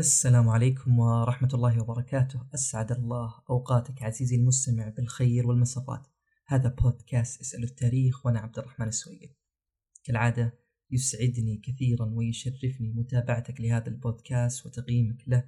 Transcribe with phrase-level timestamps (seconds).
[0.00, 2.46] السلام عليكم ورحمة الله وبركاته.
[2.54, 6.06] أسعد الله أوقاتك عزيزي المستمع بالخير والمسرات
[6.46, 9.36] هذا بودكاست اسأل التاريخ وأنا عبد الرحمن السويقي.
[10.04, 10.58] كالعادة
[10.90, 15.44] يسعدني كثيرا ويشرفني متابعتك لهذا البودكاست وتقييمك له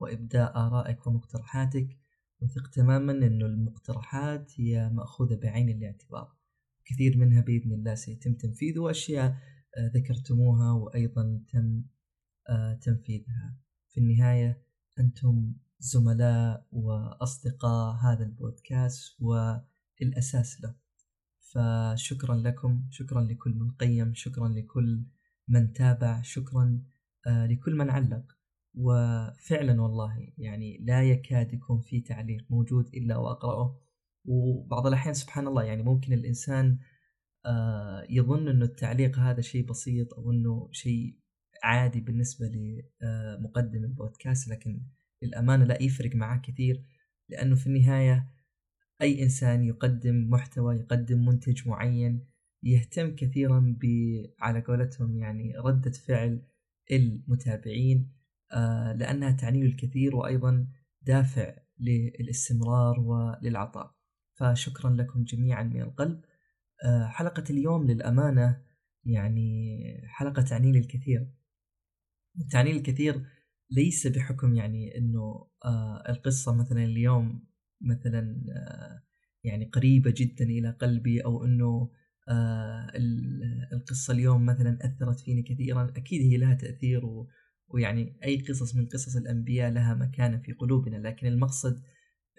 [0.00, 1.98] وإبداء آرائك ومقترحاتك.
[2.40, 6.36] وثق تماما أن المقترحات هي مأخوذة بعين الاعتبار.
[6.84, 9.36] كثير منها بإذن الله سيتم تنفيذه وأشياء
[9.76, 11.82] آه، ذكرتموها وأيضا تم
[12.48, 13.65] آه، تنفيذها.
[13.96, 14.62] في النهاية
[14.98, 20.74] أنتم زملاء وأصدقاء هذا البودكاست والأساس له.
[21.40, 25.02] فشكرا لكم شكرا لكل من قيم شكرا لكل
[25.48, 26.82] من تابع شكرا
[27.26, 28.36] آه، لكل من علق.
[28.74, 33.80] وفعلا والله يعني لا يكاد يكون في تعليق موجود إلا وأقرأه.
[34.24, 36.78] وبعض الأحيان سبحان الله يعني ممكن الإنسان
[37.46, 41.25] آه، يظن أنه التعليق هذا شيء بسيط أو أنه شيء
[41.62, 44.82] عادي بالنسبة لمقدم البودكاست لكن
[45.22, 46.82] للأمانة لا يفرق معاه كثير
[47.28, 48.30] لأنه في النهاية
[49.02, 52.26] أي إنسان يقدم محتوى يقدم منتج معين
[52.62, 53.84] يهتم كثيرا ب
[54.40, 56.42] على قولتهم يعني ردة فعل
[56.92, 58.12] المتابعين
[58.52, 60.68] آه، لأنها تعني له الكثير وأيضا
[61.02, 63.96] دافع للاستمرار وللعطاء.
[64.34, 66.20] فشكرا لكم جميعا من القلب.
[66.84, 68.62] آه، حلقة اليوم للأمانة
[69.04, 71.30] يعني حلقة تعني لي الكثير
[72.54, 73.22] لي الكثير
[73.70, 77.44] ليس بحكم يعني إنه آه القصة مثلا اليوم
[77.80, 79.02] مثلا آه
[79.44, 81.90] يعني قريبة جدا إلى قلبي أو إنه
[82.28, 82.92] آه
[83.72, 87.28] القصة اليوم مثلا أثرت فيني كثيرا أكيد هي لها تأثير و
[87.68, 91.82] ويعني أي قصص من قصص الأنبياء لها مكانة في قلوبنا لكن المقصد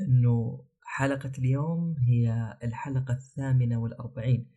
[0.02, 4.52] إنه حلقة اليوم هي الحلقة الثامنة والأربعين.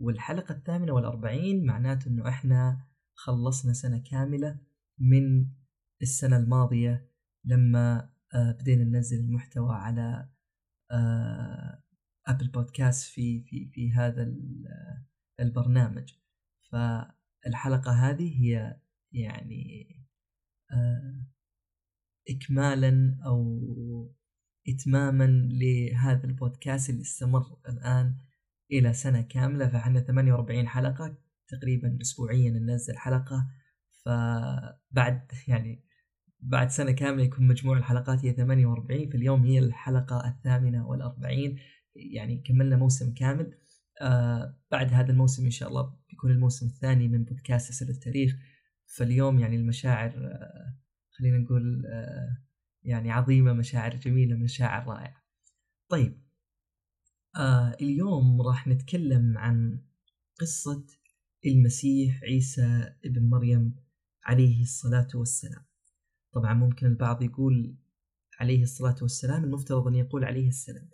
[0.00, 2.80] والحلقة الثامنة والأربعين معناته أنه إحنا
[3.14, 4.58] خلصنا سنة كاملة
[4.98, 5.46] من
[6.02, 7.10] السنة الماضية
[7.44, 10.28] لما آه، بدينا ننزل المحتوى على
[12.26, 14.34] أبل آه، بودكاست في في في هذا
[15.40, 16.12] البرنامج.
[16.70, 18.80] فالحلقة هذه هي
[19.12, 19.86] يعني
[20.72, 21.26] آه،
[22.30, 24.14] إكمالا أو
[24.68, 28.16] إتماما لهذا البودكاست اللي استمر الآن
[28.72, 29.68] إلى سنة كاملة.
[29.68, 31.18] فإحنا 48 حلقة
[31.48, 33.50] تقريبا أسبوعيا ننزل حلقة.
[34.06, 35.84] فبعد يعني
[36.40, 41.58] بعد سنة كاملة يكون مجموع الحلقات هي 48 في اليوم هي الحلقة الثامنة والأربعين.
[41.94, 43.58] يعني كملنا موسم كامل.
[44.00, 48.36] آه بعد هذا الموسم إن شاء الله بيكون الموسم الثاني من بودكاست أسئلة التاريخ.
[48.96, 50.78] فاليوم يعني المشاعر آه
[51.10, 52.42] خلينا نقول آه
[52.82, 55.22] يعني عظيمة مشاعر جميلة مشاعر رائعة.
[55.88, 56.22] طيب
[57.36, 59.80] آه اليوم راح نتكلم عن
[60.40, 60.86] قصة
[61.46, 63.85] المسيح عيسى ابن مريم.
[64.26, 65.64] عليه الصلاة والسلام.
[66.32, 67.76] طبعا ممكن البعض يقول
[68.40, 70.88] عليه الصلاة والسلام المفترض أن يقول عليه السلام.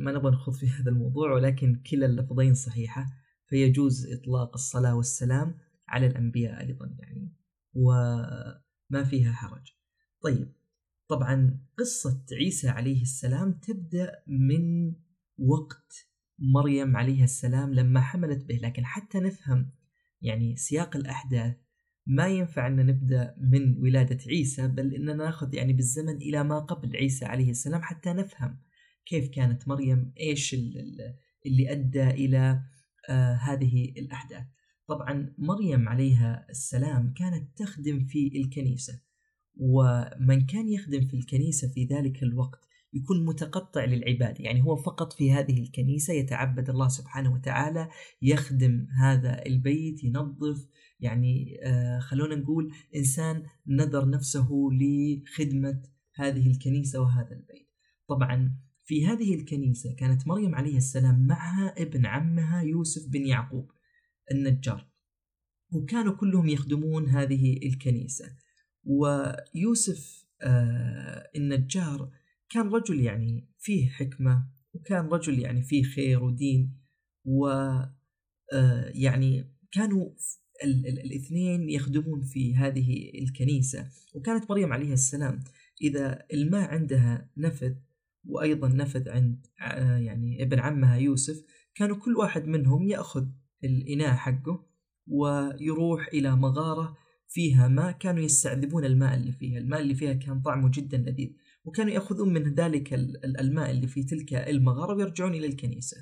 [0.00, 3.06] ما نبغى نخوض في هذا الموضوع ولكن كلا اللفظين صحيحة
[3.46, 5.58] فيجوز إطلاق الصلاة والسلام
[5.88, 7.32] على الأنبياء أيضا يعني
[7.74, 9.72] وما فيها حرج.
[10.22, 10.52] طيب
[11.08, 14.94] طبعا قصة عيسى عليه السلام تبدأ من
[15.38, 19.70] وقت مريم عليه السلام لما حملت به لكن حتى نفهم
[20.22, 21.56] يعني سياق الأحداث
[22.10, 26.96] ما ينفع أن نبدأ من ولادة عيسى بل إننا ناخذ يعني بالزمن إلى ما قبل
[26.96, 28.58] عيسى عليه السلام حتى نفهم
[29.06, 30.54] كيف كانت مريم إيش
[31.46, 32.62] اللي أدى إلى
[33.08, 34.44] آه هذه الأحداث.
[34.86, 39.00] طبعا مريم عليها السلام كانت تخدم في الكنيسة
[39.56, 45.32] ومن كان يخدم في الكنيسة في ذلك الوقت يكون متقطع للعبادة يعني هو فقط في
[45.32, 47.88] هذه الكنيسة يتعبد الله سبحانه وتعالى
[48.22, 50.66] يخدم هذا البيت ينظف
[51.00, 55.82] يعني آه خلونا نقول إنسان نذر نفسه لخدمة
[56.14, 57.68] هذه الكنيسة وهذا البيت.
[58.08, 63.70] طبعا في هذه الكنيسة كانت مريم عليه السلام معها ابن عمها يوسف بن يعقوب
[64.30, 64.90] النجار
[65.72, 68.36] وكانوا كلهم يخدمون هذه الكنيسة.
[68.84, 72.10] ويوسف آه النجار
[72.50, 76.80] كان رجل يعني فيه حكمة وكان رجل يعني فيه خير ودين
[77.24, 77.48] و
[78.52, 80.10] آه، يعني كانوا
[80.64, 85.40] الاثنين يخدمون في هذه الكنيسة وكانت مريم عليه السلام.
[85.82, 87.74] إذا الماء عندها نفذ
[88.24, 89.46] وأيضا نفذ عند
[90.00, 93.26] يعني ابن عمها يوسف كانوا كل واحد منهم يأخذ
[93.64, 94.66] الإناء حقه
[95.06, 96.96] ويروح إلى مغارة
[97.28, 97.92] فيها ماء.
[97.92, 99.58] كانوا يستعذبون الماء اللي فيها.
[99.58, 101.30] الماء اللي فيها كان طعمه جدا لذيذ.
[101.64, 105.96] وكانوا يأخذون من ذلك الماء اللي في تلك المغارة ويرجعون إلى الكنيسة.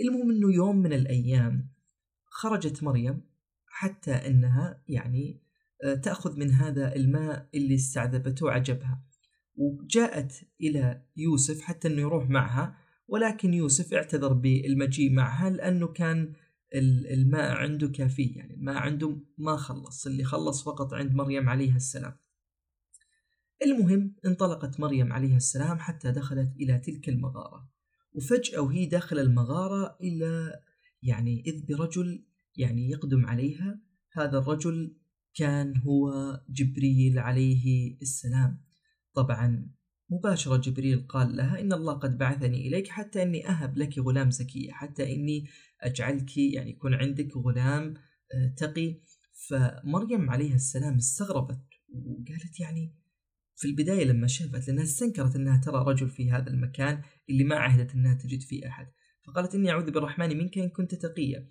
[0.00, 1.68] المهم أنه يوم من الأيام
[2.26, 3.20] خرجت مريم
[3.80, 5.40] حتى أنها يعني
[5.84, 9.02] آه، تأخذ من هذا الماء اللي استعذبته وعجبها
[9.56, 12.76] وجاءت إلى يوسف حتى أنه يروح معها
[13.08, 16.32] ولكن يوسف اعتذر بالمجيء معها لأنه كان
[16.74, 22.16] الماء عنده كافي يعني الماء عنده ما خلص اللي خلص فقط عند مريم عليها السلام.
[23.62, 27.70] المهم انطلقت مريم عليها السلام حتى دخلت إلى تلك المغارة.
[28.12, 30.60] وفجأة وهي داخل المغارة إلى
[31.02, 33.80] يعني إذ برجل يعني يقدم عليها
[34.12, 34.96] هذا الرجل
[35.34, 36.12] كان هو
[36.48, 38.64] جبريل عليه السلام.
[39.14, 39.70] طبعا
[40.10, 44.72] مباشرة جبريل قال لها إن الله قد بعثني إليك حتى إني أهب لك غلام زكية
[44.72, 45.46] حتى إني
[45.80, 47.94] أجعلك يعني يكون عندك غلام
[48.34, 49.00] آه، تقي.
[49.48, 51.60] فمريم عليها السلام استغربت
[51.92, 52.94] وقالت يعني
[53.56, 57.94] في البداية لما شافت لأنها استنكرت أنها ترى رجل في هذا المكان اللي ما عهدت
[57.94, 58.86] أنها تجد فيه أحد.
[59.26, 61.48] فقالت إني أعوذ بالرحمن منك إن كنت تقيا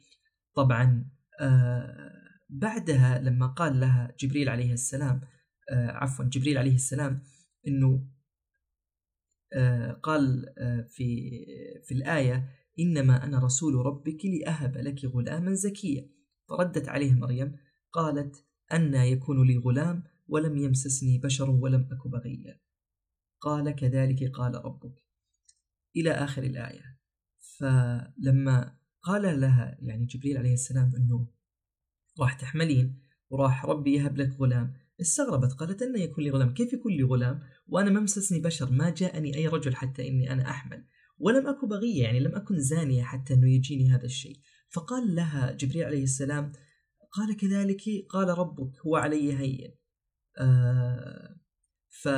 [0.55, 1.09] طبعا
[1.41, 2.09] آه
[2.49, 5.21] بعدها لما قال لها جبريل عليه السلام
[5.69, 7.23] آه عفوا جبريل عليه السلام
[7.67, 8.07] أنه
[9.53, 10.45] آه قال
[10.89, 11.29] في
[11.85, 12.49] في الآية
[12.79, 16.09] إنما أنا رسول ربك لأهب لك غلاما زكيا
[16.49, 17.57] فردت عليه مريم
[17.91, 22.59] قالت أن يكون لي غلام ولم يمسسني بشر ولم أك بغيا
[23.41, 25.03] قال كذلك قال ربك.
[25.95, 26.99] إلى آخر الآية.
[27.57, 31.27] فلما قال لها يعني جبريل عليه السلام أنه
[32.19, 34.73] راح تحملين وراح ربي يهب لك غلام.
[35.01, 36.53] استغربت قالت أن يكون لي غلام.
[36.53, 40.49] كيف يكون لي غلام؟ وأنا ما مسسني بشر ما جاءني أي رجل حتى إني أنا
[40.49, 40.85] أحمل.
[41.17, 44.39] ولم أكن بغية يعني لم أكن زانية حتى أنه يجيني هذا الشيء.
[44.69, 46.51] فقال لها جبريل عليه السلام
[47.11, 49.75] قال كذلك قال ربك هو علي هين.
[50.37, 51.35] آه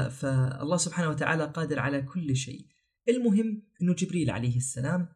[0.10, 2.68] فالله سبحانه وتعالى قادر على كل شيء.
[3.10, 5.08] المهم أنه جبريل عليه السلام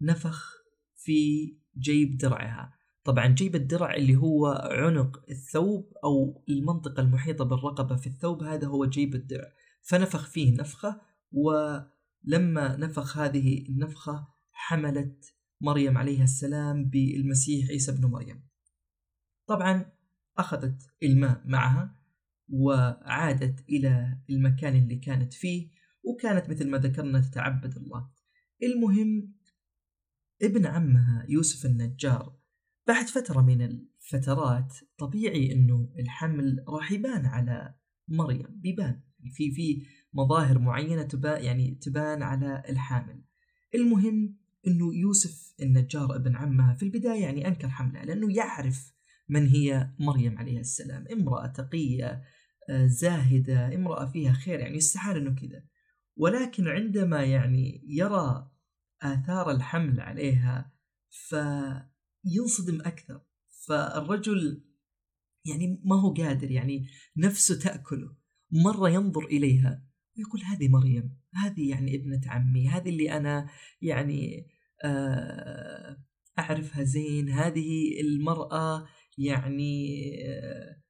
[0.00, 0.59] نفخ
[1.04, 2.74] في جيب درعها.
[3.04, 8.84] طبعا جيب الدرع اللي هو عنق الثوب أو المنطقة المحيطة بالرقبة في الثوب هذا هو
[8.84, 9.52] جيب الدرع.
[9.82, 11.00] فنفخ فيه نفخة
[11.32, 18.42] ولما نفخ هذه النفخة حملت مريم عليها السلام بالمسيح عيسى بن مريم.
[19.46, 19.92] طبعا
[20.38, 21.96] أخذت الماء معها
[22.48, 25.70] وعادت إلى المكان اللي كانت فيه
[26.04, 28.10] وكانت مثل ما ذكرنا تتعبد الله.
[28.62, 29.34] المهم
[30.42, 32.36] ابن عمها يوسف النجار.
[32.86, 37.74] بعد فترة من الفترات طبيعي إنه الحمل راح يبان على
[38.08, 43.22] مريم بيبان يعني في في مظاهر معينة تبان يعني تبان على الحامل.
[43.74, 48.92] المهم إنه يوسف النجار ابن عمها في البداية يعني أنكر حملها لأنه يعرف
[49.28, 51.04] من هي مريم عليه السلام.
[51.12, 52.22] امرأة تقية
[52.70, 55.62] آه، زاهدة امرأة فيها خير يعني يستحال إنه كذا.
[56.16, 58.49] ولكن عندما يعني يرى
[59.02, 60.72] آثار الحمل عليها
[61.10, 63.20] فينصدم أكثر.
[63.66, 64.64] فالرجل
[65.46, 66.86] يعني ما هو قادر يعني
[67.16, 68.16] نفسه تأكله.
[68.52, 69.86] مرة ينظر إليها
[70.18, 73.48] ويقول هذه مريم هذه يعني ابنة عمي هذه اللي أنا
[73.82, 74.46] يعني
[74.84, 76.04] آه،
[76.38, 78.86] أعرفها زين هذه المرأة
[79.18, 80.82] يعني آه،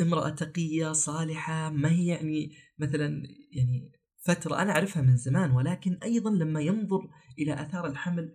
[0.00, 3.22] امرأة تقية صالحة ما هي يعني مثلا
[3.52, 8.34] يعني فترة أنا أعرفها من زمان ولكن أيضا لما ينظر إلى آثار الحمل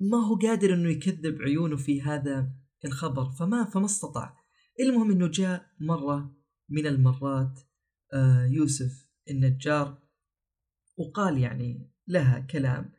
[0.00, 2.52] ما هو قادر أنه يكذب عيونه في هذا
[2.84, 4.38] الخبر فما فما استطاع.
[4.80, 6.36] المهم أنه جاء مرة
[6.68, 7.60] من المرات
[8.12, 10.02] آه، يوسف النجار
[10.96, 12.92] وقال يعني لها كلام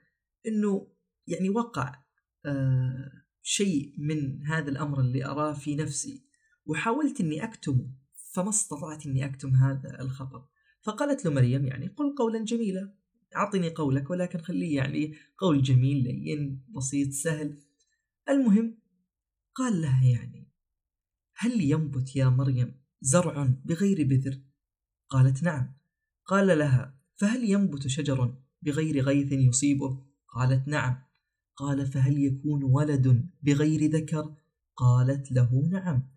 [0.47, 0.87] أنه
[1.27, 2.03] يعني وقع
[2.45, 6.25] آه، شيء من هذا الأمر اللي أراه في نفسي
[6.65, 7.91] وحاولت أني أكتمه
[8.33, 10.47] فما استطعت أني أكتم هذا الخبر.
[10.81, 12.93] فقالت له مريم يعني قل قولا جميلا
[13.35, 17.59] أعطني قولك ولكن خليه يعني قول جميل لين بسيط سهل.
[18.29, 18.77] المهم
[19.55, 20.51] قال لها يعني
[21.35, 24.41] هل ينبت يا مريم زرع بغير بذر؟
[25.09, 25.73] قالت نعم.
[26.25, 31.03] قال لها فهل ينبت شجر بغير غيث يصيبه؟ قالت نعم.
[31.55, 34.35] قال فهل يكون ولد بغير ذكر؟
[34.75, 36.09] قالت له نعم.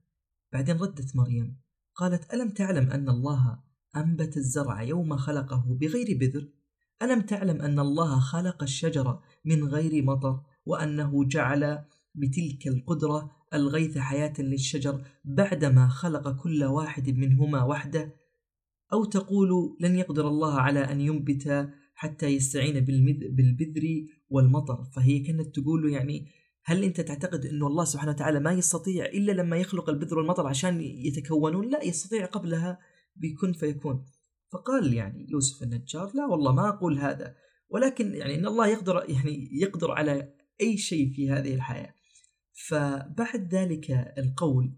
[0.52, 1.60] بعدين ردت مريم
[1.94, 3.62] قالت ألم تعلم أن الله
[3.96, 6.48] أنبت الزرع يوم خلقه بغير بذر.
[7.02, 11.84] ألم تعلم أن الله خلق الشجر من غير مطر وأنه جعل
[12.14, 18.14] بتلك القدرة الغيث حياة للشجر بعدما خلق كل واحد منهما وحده؟
[18.92, 22.84] أو تقول لن يقدر الله على أن ينبت حتى يستعين
[23.36, 24.84] بالبذر والمطر.
[24.84, 26.26] فهي كانت تقول يعني
[26.64, 30.80] هل أنت تعتقد أنه الله سبحانه وتعالى ما يستطيع إلا لما يخلق البذر والمطر عشان
[30.80, 32.78] يتكونون؟ لا يستطيع قبلها
[33.16, 34.04] بكن فيكون.
[34.52, 37.34] فقال يعني يوسف النجار لا والله ما أقول هذا
[37.68, 41.94] ولكن يعني إن الله يقدر يعني يقدر على أي شيء في هذه الحياة.
[42.68, 44.76] فبعد ذلك القول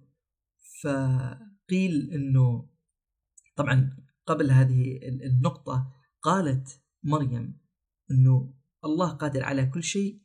[0.83, 2.69] فقيل إنه
[3.57, 7.61] طبعا قبل هذه النقطة قالت مريم
[8.11, 10.25] إنه الله قادر على كل شيء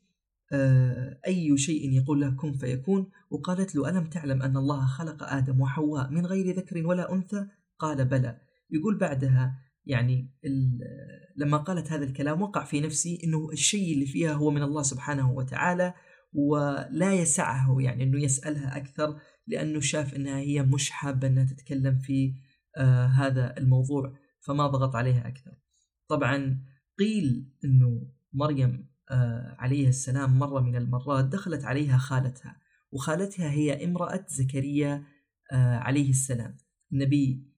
[0.52, 5.62] آه، أي شيء يقول له كن فيكون وقالت له ألم تعلم أن الله خلق آدم
[5.62, 7.48] وحواء من غير ذكر ولا أنثى؟
[7.80, 8.42] قال بلى.
[8.70, 10.34] يقول بعدها يعني
[11.36, 15.32] لما قالت هذا الكلام وقع في نفسي أنه الشيء اللي فيها هو من الله سبحانه
[15.32, 15.94] وتعالى
[16.34, 22.34] ولا يسعه يعني أنه يسألها أكثر لأنه شاف أنها هي مش حابة أنها تتكلم في
[22.78, 25.52] آه هذا الموضوع فما ضغط عليها أكثر.
[26.08, 26.64] طبعا
[27.00, 34.26] قيل أنه مريم آه عليه السلام مرة من المرات دخلت عليها خالتها وخالتها هي امرأة
[34.28, 35.04] زكريا
[35.52, 36.58] آه عليه السلام
[36.94, 37.49] النبي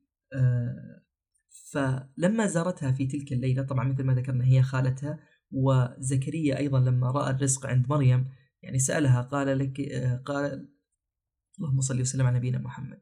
[1.72, 5.20] فلما زارتها في تلك الليلة طبعا مثل ما ذكرنا هي خالتها
[5.52, 8.28] وزكريا أيضا لما رأى الرزق عند مريم
[8.64, 10.70] يعني سألها قال لك آه قال
[11.60, 13.02] اللهم صل وسلم على نبينا محمد.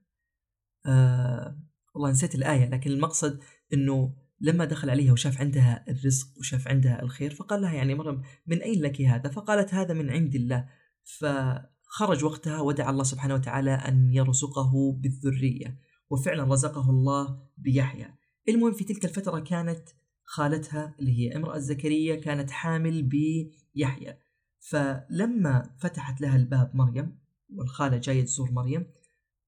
[0.86, 1.60] آه
[1.96, 3.40] والله نسيت الآية لكن المقصد
[3.74, 8.62] أنه لما دخل عليها وشاف عندها الرزق وشاف عندها الخير فقال لها يعني مريم من
[8.62, 10.70] أين لك هذا؟ فقالت هذا من عند الله.
[11.04, 15.80] فخرج وقتها ودعا الله سبحانه وتعالى أن يرزقه بالذرية.
[16.10, 18.14] وفعلا رزقه الله بيحيى.
[18.50, 19.90] المهم في تلك الفترة كانت
[20.24, 24.18] خالتها اللي هي امرأة زكريا كانت حامل بيحيى.
[24.60, 28.86] فلما فتحت لها الباب مريم والخالة جاية تزور مريم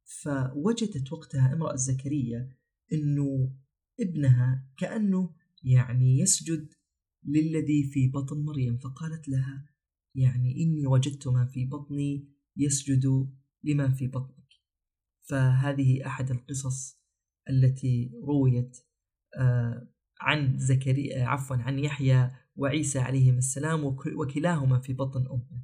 [0.04, 2.50] فوجدت وقتها امرأة زكريا
[2.94, 3.54] إنه
[4.00, 6.74] ابنها كأنه يعني يسجد
[7.24, 8.78] للذي في بطن مريم.
[8.78, 9.66] فقالت لها
[10.16, 12.28] يعني إني وجدت ما في بطني
[12.58, 13.30] يسجد
[13.64, 14.41] لما في بطنك
[15.30, 17.02] فهذه أحد القصص
[17.50, 18.78] التي رويت
[19.38, 19.88] آه،
[20.22, 23.84] عن زكريا عفوا عن يحيى وعيسى عليهما السلام
[24.16, 25.64] وكلاهما في بطن أمه.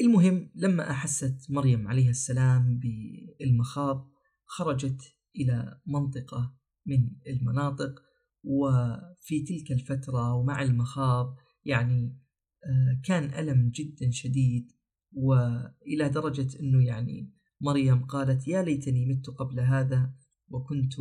[0.00, 4.10] المهم لما أحست مريم عليها السلام بالمخاض
[4.44, 6.56] خرجت إلى منطقة
[6.86, 8.02] من المناطق
[8.44, 12.18] وفي تلك الفترة ومع المخاض يعني
[12.64, 14.72] آه، كان ألم جدا شديد
[15.12, 20.12] وإلى درجة أنه يعني مريم قالت يا ليتني مت قبل هذا
[20.48, 20.94] وكنت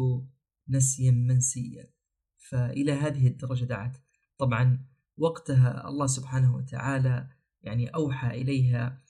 [0.69, 1.87] نسيا منسيا.
[2.49, 3.97] فإلى هذه الدرجة دعت.
[4.37, 4.85] طبعا
[5.17, 7.29] وقتها الله سبحانه وتعالى
[7.61, 9.01] يعني أوحى إليها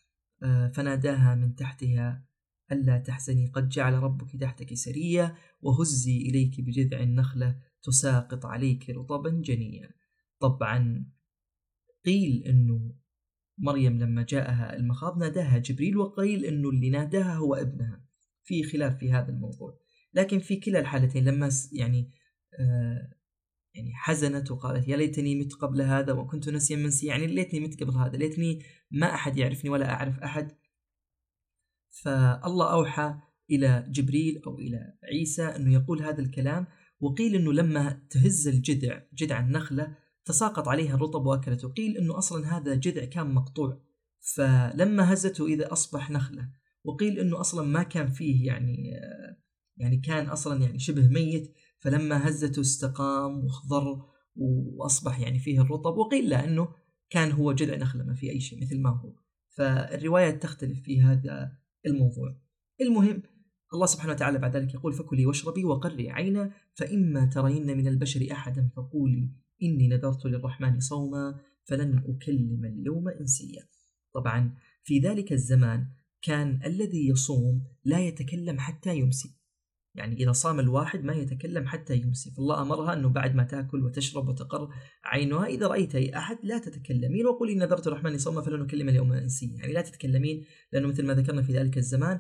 [0.44, 2.26] آه، فناداها من تحتها
[2.72, 9.90] ألا تحزني قد جعل ربك تحتك سريا وهزي إليك بجذع النخلة تساقط عليك رطبا جنيا.
[10.40, 11.06] طبعا
[12.06, 12.96] قيل أنه
[13.58, 18.06] مريم لما جاءها المخاض ناداها جبريل وقيل أنه اللي ناداها هو ابنها
[18.44, 19.80] في خلاف في هذا الموضوع.
[20.14, 22.12] لكن في كلا الحالتين لما يعني
[22.60, 23.16] آه
[23.76, 27.94] يعني حزنت وقالت يا ليتني مت قبل هذا وكنت نسيا منسيا يعني ليتني مت قبل
[27.94, 30.52] هذا ليتني ما أحد يعرفني ولا أعرف أحد.
[32.04, 33.16] فالله أوحى
[33.52, 36.68] إلى جبريل أو إلى عيسى أنه يقول هذا الكلام
[37.00, 42.76] وقيل أنه لما تهز الجذع جذع النخلة تساقط عليها الرطب وأكلته قيل أنه أصلا هذا
[42.76, 43.82] جذع كان مقطوع
[44.36, 46.50] فلما هزته إذا أصبح نخلة
[46.84, 48.92] وقيل أنه أصلا ما كان فيه يعني
[49.78, 54.06] يعني كان أصلا يعني شبه ميت فلما هزته استقام وخضر
[54.36, 56.68] وأصبح يعني فيه الرطب وقيل لا أنه
[57.10, 59.14] كان هو جذع نخلة ما في أي شيء مثل ما هو.
[59.50, 61.52] فالروايات تختلف في هذا
[61.86, 62.38] الموضوع.
[62.82, 63.24] المهم
[63.74, 68.70] الله سبحانه وتعالى بعد ذلك يقول فكلي واشربي وقري عينا فإما ترين من البشر أحدا
[68.76, 69.30] فقولي
[69.64, 73.68] إني نذرت للرحمن صوما فلن أكلم اليوم إنسيا.
[74.14, 75.88] طبعا في ذلك الزمان
[76.22, 79.36] كان الذي يصوم لا يتكلم حتى يمسي.
[79.96, 82.32] يعني إذا صام الواحد ما يتكلم حتى يمسي.
[82.32, 84.70] فالله أمرها أنه بعد ما تأكل وتشرب وتقر
[85.04, 89.58] عينها إذا رأيت أي أحد لا تتكلمين وقولي نذرت الرحمن صوما فلن أكلم اليوم إنسيا.
[89.58, 92.20] يعني لا تتكلمين لأنه مثل ما ذكرنا في ذلك الزمان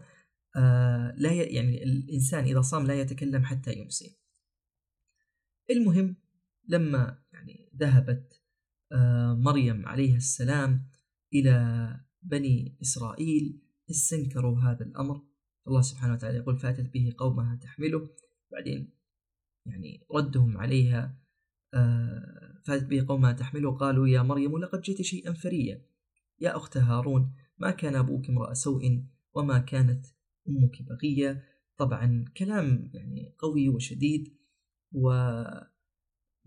[0.56, 1.38] آه لا ي...
[1.38, 4.18] يعني الإنسان إذا صام لا يتكلم حتى يمسي.
[5.72, 6.15] المهم
[6.68, 8.42] لما يعني ذهبت
[8.92, 10.90] آه مريم عليه السلام
[11.34, 15.22] إلى بني إسرائيل استنكروا هذا الأمر.
[15.68, 18.10] الله سبحانه وتعالى يقول فأتت به قومها تحمله.
[18.52, 18.94] بعدين
[19.66, 21.22] يعني ردهم عليها
[21.74, 23.78] آه، فأتت به قومها تحمله.
[23.78, 25.86] قالوا يا مريم لقد جئت شيئا فريا
[26.40, 30.06] يا أخت هارون ما كان أبوك امرأ سوء وما كانت
[30.50, 31.44] أمك بغية.
[31.78, 34.38] طبعا كلام يعني قوي وشديد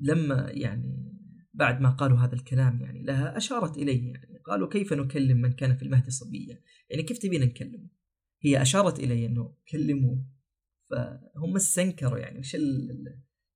[0.01, 1.09] ولما يعني
[1.55, 5.77] بعد ما قالوا هذا الكلام يعني لها أشارت إليه يعني قالوا كيف نكلم من كان
[5.77, 7.89] في المهد صبيا يعني كيف تبين نكلمه؟
[8.41, 10.25] هي أشارت الي إنه كلموه.
[10.91, 12.57] فهم استنكروا يعني وش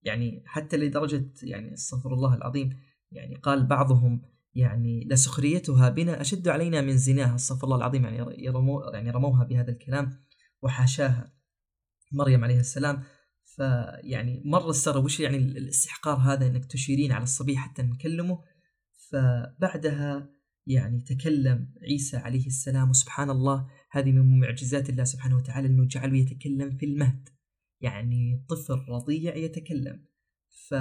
[0.03, 2.81] يعني حتى لدرجة يعني استغفر الله العظيم
[3.11, 4.23] يعني قال بعضهم
[4.55, 9.71] يعني لسخريتها بنا أشد علينا من زناها استغفر الله العظيم يعني يرمو يعني رموها بهذا
[9.71, 10.19] الكلام
[10.63, 11.33] وحاشاها.
[12.13, 13.03] مريم عليه السلام
[13.57, 18.43] فيعني مرة استغرب وش يعني الاستحقار هذا إنك تشيرين على الصبي حتى نكلمه.
[19.11, 20.31] فبعدها
[20.67, 26.19] يعني تكلم عيسى عليه السلام وسبحان الله هذه من معجزات الله سبحانه وتعالى إنه جعله
[26.19, 27.29] يتكلم في المهد.
[27.81, 30.05] يعني طفل رضيع يتكلم.
[30.69, 30.75] ف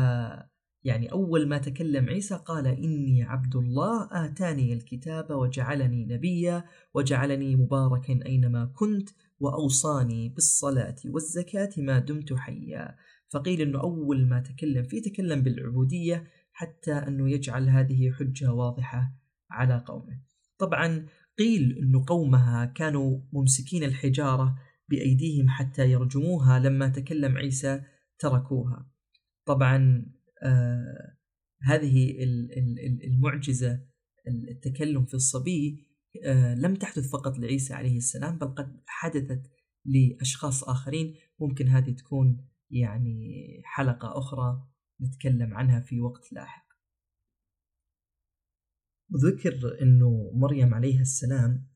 [0.84, 6.64] يعني أول ما تكلم عيسى قال إني عبد الله آتاني الكتاب وجعلني نبيا
[6.94, 9.10] وجعلني مباركا أينما كنت
[9.42, 12.96] وأوصاني بالصلاة والزكاة ما دمت حيا.
[13.30, 19.14] فقيل أنه أول ما تكلم فيه تكلم بالعبودية حتى أنه يجعل هذه حجة واضحة
[19.52, 20.22] على قومه.
[20.58, 21.06] طبعا
[21.40, 24.56] قيل أن قومها كانوا ممسكين الحجارة
[24.90, 27.82] بأيديهم حتى يرجموها لما تكلم عيسى
[28.20, 28.92] تركوها.
[29.46, 30.06] طبعا
[30.44, 31.18] آه
[31.62, 32.18] هذه
[33.04, 33.80] المعجزة
[34.28, 35.91] التكلم في الصبي
[36.56, 39.52] لم تحدث فقط لعيسى عليه السلام بل قد حدثت
[39.86, 41.16] لأشخاص آخرين.
[41.40, 44.68] ممكن هذه تكون يعني حلقة أخرى
[45.02, 46.66] نتكلم عنها في وقت لاحق.
[49.16, 51.68] ذكر أنه مريم عليه السلام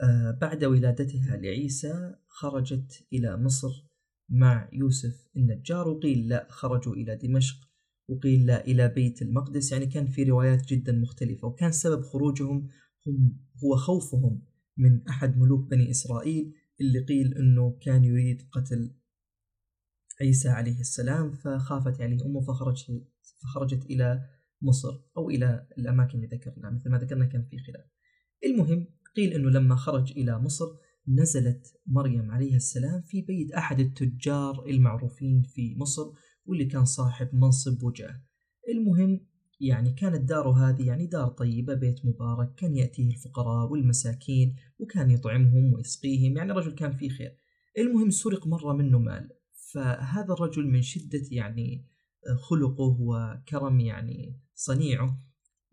[0.00, 3.68] آه بعد ولادتها لعيسى خرجت إلى مصر
[4.28, 7.56] مع يوسف النجار وقيل لا خرجوا إلى دمشق
[8.08, 9.72] وقيل لا إلى بيت المقدس.
[9.72, 12.68] يعني كان في روايات جدا مختلفة وكان سبب خروجهم
[13.06, 14.42] هم هو خوفهم
[14.76, 18.94] من أحد ملوك بني إسرائيل اللي قيل أنه كان يريد قتل
[20.20, 22.86] عيسى عليه السلام فخافت عليه أمه فخرجت,
[23.42, 24.28] فخرجت إلى
[24.62, 27.84] مصر أو إلى الأماكن اللي ذكرناها مثل ما ذكرنا كان في خلاف.
[28.44, 30.66] المهم قيل أنه لما خرج إلى مصر
[31.08, 36.12] نزلت مريم عليه السلام في بيت أحد التجار المعروفين في مصر
[36.44, 38.22] واللي كان صاحب منصب وجاه
[38.68, 39.26] المهم
[39.62, 45.72] يعني كانت داره هذه يعني دار طيبة بيت مبارك كان يأتيه الفقراء والمساكين وكان يطعمهم
[45.72, 47.38] ويسقيهم يعني رجل كان فيه خير.
[47.78, 49.30] المهم سرق مرة منه مال.
[49.72, 51.86] فهذا الرجل من شدة يعني
[52.48, 55.18] خلقه وكرم يعني صنيعه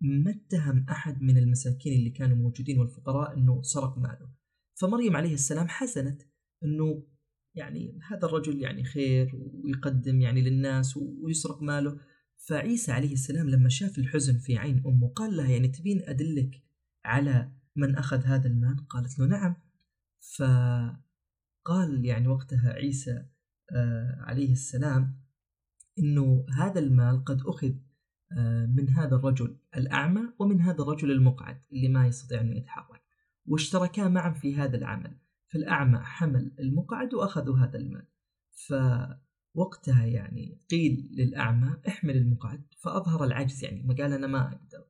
[0.01, 4.29] ما اتهم أحد من المساكين اللي كانوا موجودين والفقراء أنه سرق ماله.
[4.75, 6.21] فمريم عليه السلام حسنت
[6.63, 7.03] أنه
[7.55, 11.99] يعني هذا الرجل يعني خير ويقدم يعني للناس ويسرق ماله.
[12.47, 16.63] فعيسى عليه السلام لما شاف الحزن في عين أمه قال لها يعني تبين أدلك
[17.05, 19.55] على من أخذ هذا المال قالت له نعم.
[20.37, 23.25] فقال يعني وقتها عيسى
[23.71, 25.19] آه، عليه السلام
[25.99, 27.73] إنه هذا المال قد أخذ
[28.37, 33.01] آه، من هذا الرجل الأعمى ومن هذا الرجل المقعد اللي ما يستطيع انه يتحرك
[33.45, 35.17] واشتركا معا في هذا العمل
[35.53, 38.07] فالأعمى حمل المقعد وأخذوا هذا المال.
[39.55, 44.85] فوقتها يعني قيل للأعمى احمل المقعد فأظهر العجز يعني ما قال أنا ما أقدر.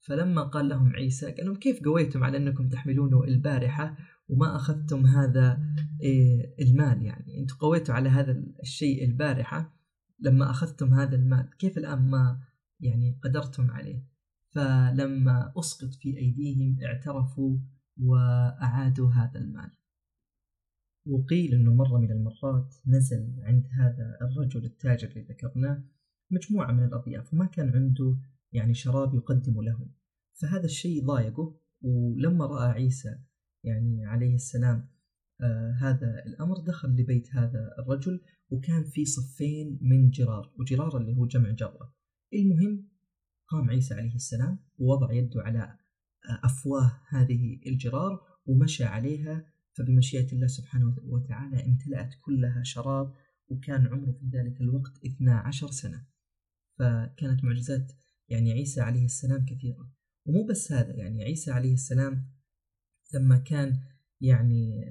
[0.00, 3.96] فلما قال لهم عيسى قال لهم كيف قويتم على أنكم تحملونه البارحة
[4.28, 5.60] وما أخذتم هذا
[6.02, 9.76] إيه، المال يعني؟ أنتم قويتوا على هذا الشيء البارحة
[10.20, 11.50] لما أخذتم هذا المال.
[11.58, 12.40] كيف الآن ما
[12.80, 14.04] يعني قدرتم عليه؟
[14.50, 17.58] فلما أسقط في أيديهم اعترفوا
[18.00, 19.70] وأعادوا هذا المال.
[21.06, 25.84] وقيل أنه مرة من المرات نزل عند هذا الرجل التاجر اللي ذكرناه
[26.30, 28.16] مجموعة من الأضياف وما كان عنده
[28.52, 29.92] يعني شراب يقدم لهم
[30.32, 33.18] فهذا الشيء ضايقه ولما رأى عيسى
[33.64, 34.88] يعني عليه السلام
[35.40, 41.26] آه هذا الأمر دخل لبيت هذا الرجل وكان في صفين من جرار وجرار اللي هو
[41.26, 41.94] جمع جرة.
[42.34, 42.88] المهم
[43.48, 45.78] قام عيسى عليه السلام ووضع يده على
[46.44, 53.14] أفواه هذه الجرار ومشى عليها فبمشيئة الله سبحانه وتعالى امتلأت كلها شراب
[53.48, 56.06] وكان عمره في ذلك الوقت 12 سنة.
[56.78, 57.92] فكانت معجزات
[58.28, 59.92] يعني عيسى عليه السلام كثيرة.
[60.26, 62.28] ومو بس هذا يعني عيسى عليه السلام
[63.14, 63.80] لما كان
[64.20, 64.84] يعني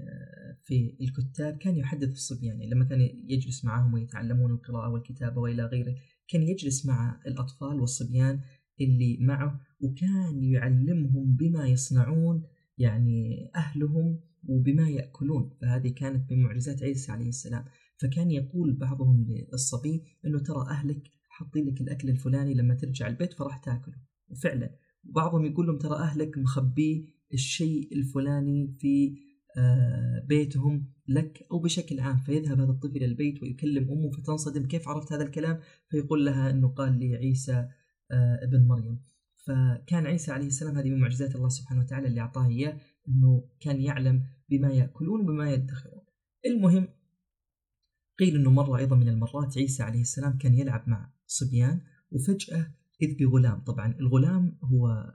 [0.64, 5.96] في الكتاب كان يحدث الصبيان يعني لما كان يجلس معهم ويتعلمون القراءة والكتابة وإلى غيره
[6.28, 8.42] كان يجلس مع الأطفال والصبيان
[8.82, 12.44] اللي معه وكان يعلمهم بما يصنعون
[12.78, 17.66] يعني أهلهم وبما يأكلون فهذه كانت من معجزات عيسى عليه السلام.
[17.98, 23.58] فكان يقول بعضهم للصبي أنه ترى أهلك حاطين لك الأكل الفلاني لما ترجع البيت فراح
[23.58, 23.96] تأكله.
[24.30, 29.16] وفعلا بعضهم يقول لهم ترى أهلك مخبي الشيء الفلاني في
[29.58, 32.18] آه، بيتهم لك أو بشكل عام.
[32.18, 37.00] فيذهب هذا الطفل البيت ويكلم أمه فتنصدم كيف عرفت هذا الكلام؟ فيقول لها أنه قال
[37.00, 37.68] لي عيسى
[38.12, 39.02] آه، ابن مريم.
[39.46, 42.78] فكان عيسى عليه السلام هذه من معجزات الله سبحانه وتعالى اللي أعطاه إياه.
[43.08, 46.02] أنه كان يعلم بما يأكلون وبما يدخرون.
[46.46, 46.88] المهم
[48.20, 53.18] قيل أنه مرة أيضا من المرات عيسى عليه السلام كان يلعب مع صبيان وفجأة إذ
[53.18, 53.60] بغلام.
[53.60, 55.14] طبعا الغلام هو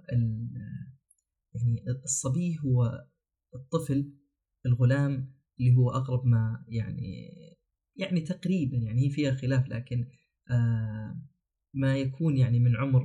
[1.55, 3.07] يعني الصبي هو
[3.55, 4.13] الطفل
[4.67, 7.33] الغلام اللي هو أقرب ما يعني
[7.97, 10.07] يعني تقريبا يعني هي فيها خلاف لكن
[10.51, 11.21] آه
[11.75, 13.05] ما يكون يعني من عمر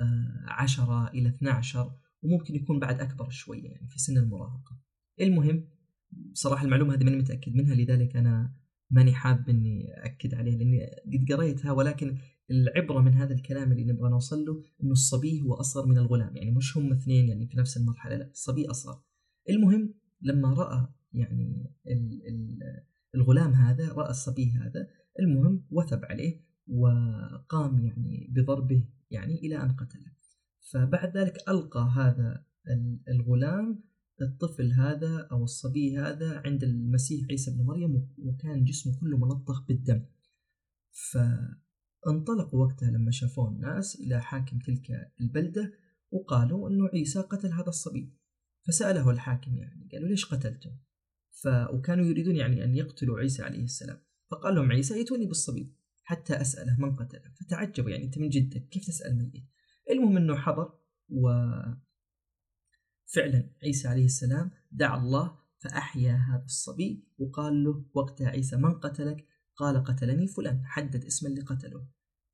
[0.00, 4.80] آه عشرة إلى 12 وممكن يكون بعد أكبر شوية يعني في سن المراهقة.
[5.20, 5.64] المهم
[6.32, 8.54] صراحة المعلومة هذه ماني متأكد منها لذلك أنا
[8.90, 12.18] ماني حاب إني أكد عليه لأني قد قريتها ولكن
[12.50, 16.50] العبرة من هذا الكلام اللي نبغى نوصل له إنه الصبي هو أصغر من الغلام يعني
[16.50, 19.02] مش هم اثنين يعني في نفس المرحلة لا الصبي أصغر.
[19.50, 21.70] المهم لما رأى يعني
[23.14, 24.88] الغلام هذا رأى الصبي هذا
[25.20, 30.19] المهم وثب عليه وقام يعني بضربه يعني إلى أن قتله.
[30.60, 32.44] فبعد ذلك ألقى هذا
[33.08, 33.90] الغلام
[34.22, 40.04] الطفل هذا أو الصبي هذا عند المسيح عيسى بن مريم وكان جسمه كله ملطخ بالدم.
[41.12, 45.72] فانطلقوا وقتها لما شافوه الناس إلى حاكم تلك البلدة
[46.10, 48.12] وقالوا أنه عيسى قتل هذا الصبي.
[48.66, 50.70] فسأله الحاكم يعني قالوا ليش قتلته؟
[51.30, 51.48] ف...
[51.48, 53.98] وكانوا يريدون يعني أن يقتلوا عيسى عليه السلام.
[54.30, 57.32] فقال لهم عيسى ائتوني بالصبي حتى أسأله من قتله.
[57.40, 59.44] فتعجبوا يعني أنت من جدك كيف تسأل ميت؟
[59.90, 60.72] المهم أنه حضر
[61.08, 61.80] وفعلا
[63.62, 69.26] عيسى عليه السلام دعا الله فأحيا هذا الصبي وقال له وقتها عيسى من قتلك؟
[69.56, 71.86] قال قتلني فلان حدد اسم اللي قتله.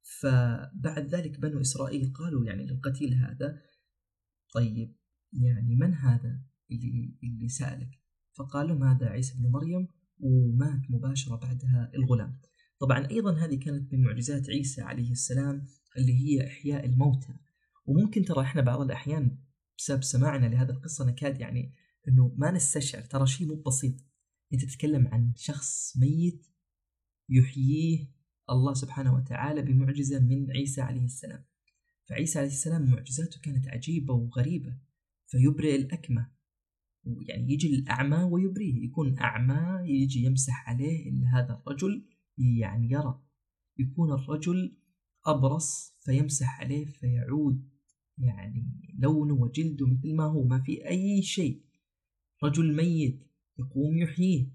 [0.03, 3.63] فبعد ذلك بنو إسرائيل قالوا يعني للقتيل هذا
[4.55, 4.97] طيب
[5.33, 6.41] يعني من هذا
[6.71, 8.01] اللي, اللي سألك؟
[8.33, 9.89] فقال لهم هذا عيسى بن مريم؟
[10.21, 12.41] ومات مباشرة بعدها الغلام.
[12.81, 15.67] طبعا أيضا هذه كانت من معجزات عيسى عليه السلام
[15.97, 17.35] اللي هي إحياء الموتى.
[17.87, 19.39] وممكن ترى إحنا بعض الأحيان
[19.79, 21.73] بسبب سماعنا لهذه القصة نكاد يعني
[22.09, 23.03] أنه ما نستشعر.
[23.03, 23.95] ترى شيء مو بسيط.
[24.53, 26.47] أنت تتكلم عن شخص ميت
[27.29, 28.11] يحييه
[28.51, 31.45] الله سبحانه وتعالى بمعجزة من عيسى عليه السلام.
[32.09, 34.79] فعيسى عليه السلام معجزاته كانت عجيبة وغريبة.
[35.27, 36.31] فيبرئ الأكمة.
[37.29, 38.85] يعني يجي الأعمى ويبريه.
[38.85, 43.23] يكون أعمى يجي يمسح عليه إلا هذا الرجل يعني يرى.
[43.79, 44.79] يكون الرجل
[45.27, 47.76] أبرص فيمسح عليه فيعود.
[48.19, 51.63] يعني لونه وجلده مثل ما هو ما في أي شيء.
[52.45, 53.25] رجل ميت
[53.59, 54.53] يقوم يحييه.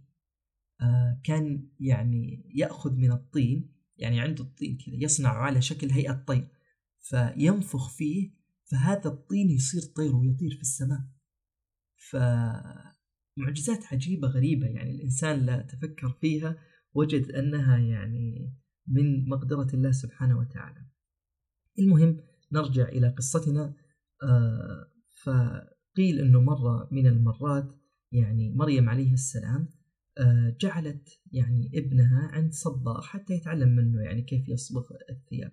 [0.82, 6.48] آه كان يعني يأخذ من الطين يعني عنده الطين كذا يصنع على شكل هيئة طير
[7.00, 8.32] فينفخ فيه
[8.64, 11.02] فهذا الطين يصير طير ويطير في السماء.
[12.10, 16.58] فمعجزات عجيبة غريبة يعني الإنسان لا تفكر فيها
[16.94, 18.54] وجد أنها يعني
[18.88, 20.86] من مقدرة الله سبحانه وتعالى.
[21.80, 23.74] المهم نرجع إلى قصتنا
[24.24, 24.88] آه،
[25.24, 27.76] فقيل أنه مرة من المرات
[28.12, 29.68] يعني مريم عليه السلام
[30.18, 35.52] آه، جعلت يعني ابنها عند صباغ حتى يتعلم منه يعني كيف يصبغ الثياب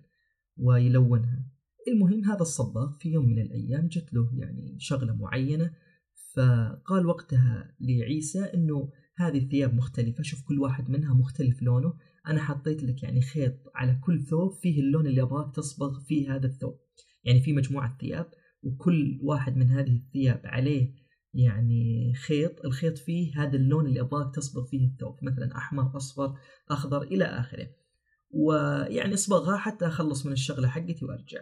[0.57, 1.45] ويلونها.
[1.87, 5.73] المهم هذا الصباغ في يوم من الأيام جت له يعني شغلة معينة
[6.35, 11.93] فقال وقتها لعيسى أنه هذه الثياب مختلفة شوف كل واحد منها مختلف لونه
[12.27, 16.47] أنا حطيت لك يعني خيط على كل ثوب فيه اللون اللي أبغاك تصبغ فيه هذا
[16.47, 16.79] الثوب.
[17.23, 18.31] يعني في مجموعة ثياب
[18.63, 20.93] وكل واحد من هذه الثياب عليه
[21.33, 22.65] يعني خيط.
[22.65, 26.35] الخيط فيه هذا اللون اللي أبغاك تصبغ فيه الثوب مثلا أحمر أصفر
[26.69, 27.67] أخضر إلى آخره.
[28.31, 31.39] ويعني أصبغها حتى أخلص من الشغلة حقتي وأرجع.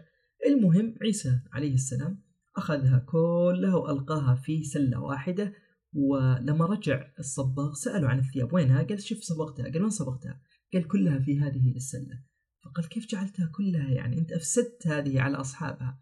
[0.47, 2.23] المهم عيسى عليه السلام
[2.57, 5.53] أخذها كلها وألقاها في سلة واحدة.
[5.93, 8.53] ولما رجع الصباغ سألوا عن الثياب.
[8.53, 9.63] وينها؟ قال شوف صبغتها.
[9.63, 10.41] قال وين صبغتها؟
[10.73, 12.23] قال كلها في هذه السلة.
[12.67, 15.99] فقال كيف جعلتها كلها؟ يعني أنت أفسدت هذه على أصحابها.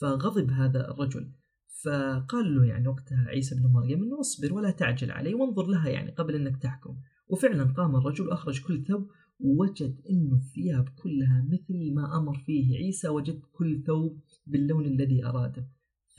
[0.00, 1.32] فغضب هذا الرجل.
[1.84, 6.10] فقال له يعني وقتها عيسى بن مريم إنه اصبر ولا تعجل علي وانظر لها يعني
[6.10, 6.96] قبل أنك تحكم.
[7.28, 9.08] وفعلا قام الرجل وأخرج كل ثوب
[9.40, 15.68] ووجد إنه الثياب كلها مثل ما أمر فيه عيسى وجد كل ثوب باللون الذي أراده.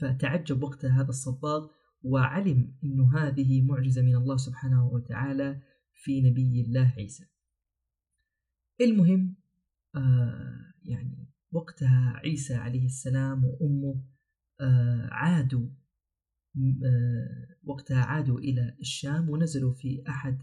[0.00, 1.68] فتعجب وقتها هذا الصباغ
[2.02, 5.62] وعلم أن هذه معجزة من الله سبحانه وتعالى
[5.92, 7.24] في نبي الله عيسى.
[8.80, 9.39] المهم
[10.82, 14.04] يعني وقتها عيسى عليه السلام وأمه
[14.60, 15.68] آه عادوا
[16.84, 20.42] آه وقتها عادوا إلى الشام ونزلوا في أحد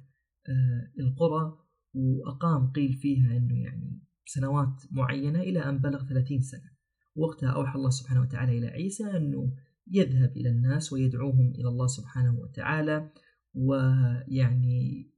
[0.49, 1.57] آه القرى
[1.93, 6.77] وأقام قيل فيها أنه يعني سنوات معينة إلى أن بلغ ثلاثين سنة.
[7.15, 9.55] وقتها أوحى الله سبحانه وتعالى إلى عيسى أنه
[9.91, 13.11] يذهب إلى الناس ويدعوهم إلى الله سبحانه وتعالى
[13.53, 15.11] ويعني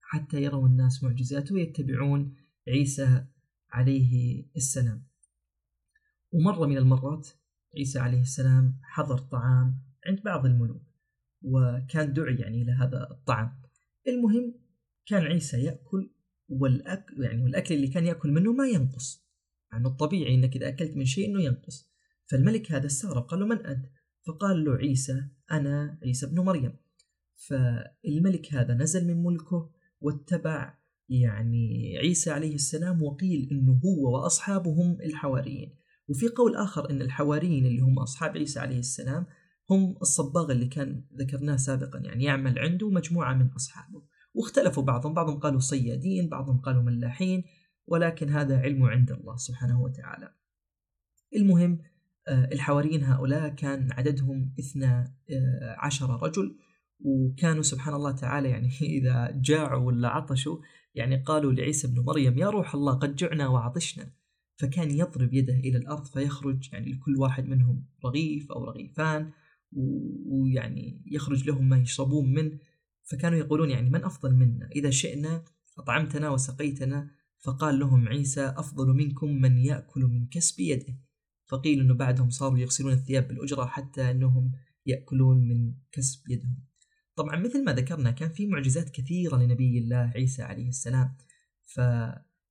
[0.00, 2.34] حتى يروا الناس معجزاته ويتبعون
[2.68, 3.26] عيسى
[3.74, 5.06] عليه السلام.
[6.32, 7.28] ومرة من المرات
[7.76, 10.82] عيسى عليه السلام حضر طعام عند بعض الملوك
[11.42, 13.60] وكان دعي يعني إلى هذا الطعام.
[14.08, 14.54] المهم
[15.06, 16.10] كان عيسى يأكل
[16.48, 19.24] والأكل يعني والأكل اللي كان يأكل منه ما ينقص.
[19.72, 21.90] يعني الطبيعي أنك إذا أكلت من شيء أنه ينقص.
[22.26, 23.86] فالملك هذا استغرب قال له من أنت؟
[24.26, 26.76] فقال له عيسى أنا عيسى بن مريم.
[27.48, 35.00] فالملك هذا نزل من ملكه واتبع يعني عيسى عليه السلام وقيل إنه هو واصحابه هم
[35.00, 35.76] الحواريين.
[36.08, 39.26] وفي قول آخر إن الحواريين اللي هم أصحاب عيسى عليه السلام
[39.70, 44.02] هم الصباغ اللي كان ذكرناه سابقا يعني يعمل عنده مجموعة من أصحابه.
[44.34, 47.44] واختلفوا بعضهم بعضهم قالوا صيادين بعضهم قالوا ملاحين
[47.86, 50.34] ولكن هذا علم عند الله سبحانه وتعالى.
[51.36, 51.78] المهم
[52.28, 56.56] آه، الحواريين هؤلاء كان عددهم اثنا آه، عشر رجل.
[57.00, 60.58] وكانوا سبحان الله تعالى يعني إذا جاعوا ولا عطشوا
[60.94, 64.10] يعني قالوا لعيسى بن مريم يا روح الله قد جعنا وعطشنا.
[64.56, 69.30] فكان يضرب يده إلى الأرض فيخرج يعني لكل واحد منهم رغيف أو رغيفان
[70.26, 72.58] ويعني يخرج لهم ما يشربون منه.
[73.02, 75.44] فكانوا يقولون يعني من أفضل منا؟ إذا شئنا
[75.78, 77.10] أطعمتنا وسقيتنا.
[77.38, 80.94] فقال لهم عيسى أفضل منكم من يأكل من كسب يده.
[81.46, 84.52] فقيل أنه بعدهم صاروا يغسلون الثياب بالأجرة حتى أنهم
[84.86, 86.56] يأكلون من كسب يدهم.
[87.16, 91.16] طبعا مثل ما ذكرنا كان في معجزات كثيرة لنبي الله عيسى عليه السلام.
[91.64, 91.78] ف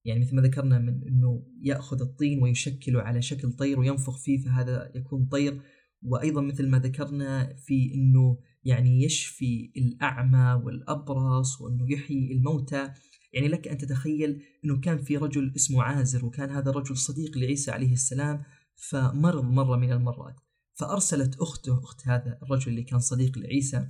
[0.06, 4.92] يعني مثل ما ذكرنا من إنه يأخذ الطين ويشكله على شكل طير وينفخ فيه فهذا
[4.96, 5.62] يكون طير.
[6.02, 12.92] وأيضا مثل ما ذكرنا في إنه يعني يشفي الأعمى والأبرص وإنه يحيي الموتى.
[13.34, 17.72] يعني لك أن تتخيل إنه كان في رجل اسمه عازر وكان هذا الرجل صديق لعيسى
[17.72, 18.44] عليه السلام
[18.76, 20.36] فمرض مرة من المرات.
[20.74, 23.88] فأرسلت أخته أخت هذا الرجل اللي كان صديق لعيسى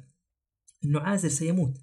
[0.85, 1.77] إنه عازر سيموت.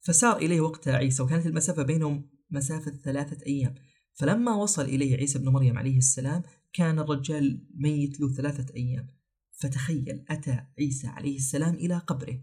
[0.00, 3.74] فسار إليه وقتها عيسى وكانت المسافة بينهم مسافة ثلاثة أيام.
[4.14, 9.06] فلما وصل إليه عيسى بن مريم عليه السلام كان الرجال ميت له ثلاثة أيام.
[9.52, 12.40] فتخيل أتى عيسى عليه السلام إلى قبره.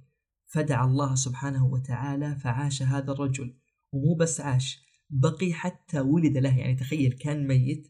[0.47, 3.57] فدعا الله سبحانه وتعالى فعاش هذا الرجل.
[3.91, 6.57] ومو بس عاش بقي حتى ولد له.
[6.57, 7.87] يعني تخيل كان ميت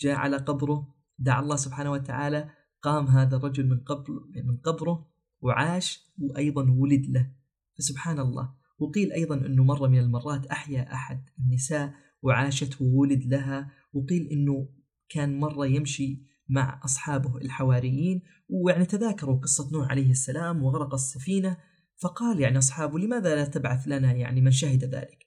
[0.00, 2.50] جاء على قبره دعا الله سبحانه وتعالى
[2.82, 4.12] قام هذا الرجل من قبر
[4.44, 7.39] من قبره وعاش وأيضا ولد له.
[7.80, 13.70] فسبحان الله وقيل أيضا أنه مرة من المرات أحيا أحد النساء وعاشت وولد لها.
[13.92, 14.68] وقيل أنه
[15.08, 18.22] كان مرة يمشي مع أصحابه الحواريين.
[18.48, 21.56] ويعني تذاكروا قصة نوح عليه السلام وغرق السفينة.
[22.02, 25.26] فقال يعني أصحابه لماذا لا تبعث لنا يعني من شهد ذلك؟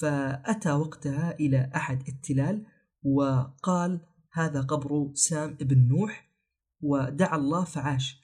[0.00, 2.66] فأتى وقتها إلى أحد التلال
[3.02, 4.00] وقال
[4.32, 6.30] هذا قبر سام ابن نوح.
[6.80, 8.20] ودعا الله فعاش.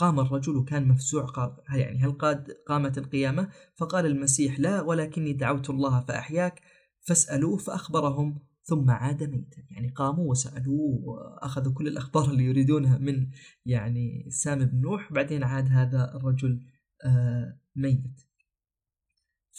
[0.00, 5.70] وقام الرجل وكان مفزوع قال يعني هل قد قامت القيامة؟ فقال المسيح لا ولكني دعوت
[5.70, 6.60] الله فأحياك
[7.00, 8.38] فاسألوه فأخبرهم.
[8.62, 9.62] ثم عاد ميتا.
[9.70, 13.30] يعني قاموا وسألوه وأخذوا كل الأخبار اللي يريدونها من
[13.66, 15.12] يعني سام بن نوح.
[15.12, 16.60] بعدين عاد هذا الرجل
[17.04, 18.20] آه، ميت.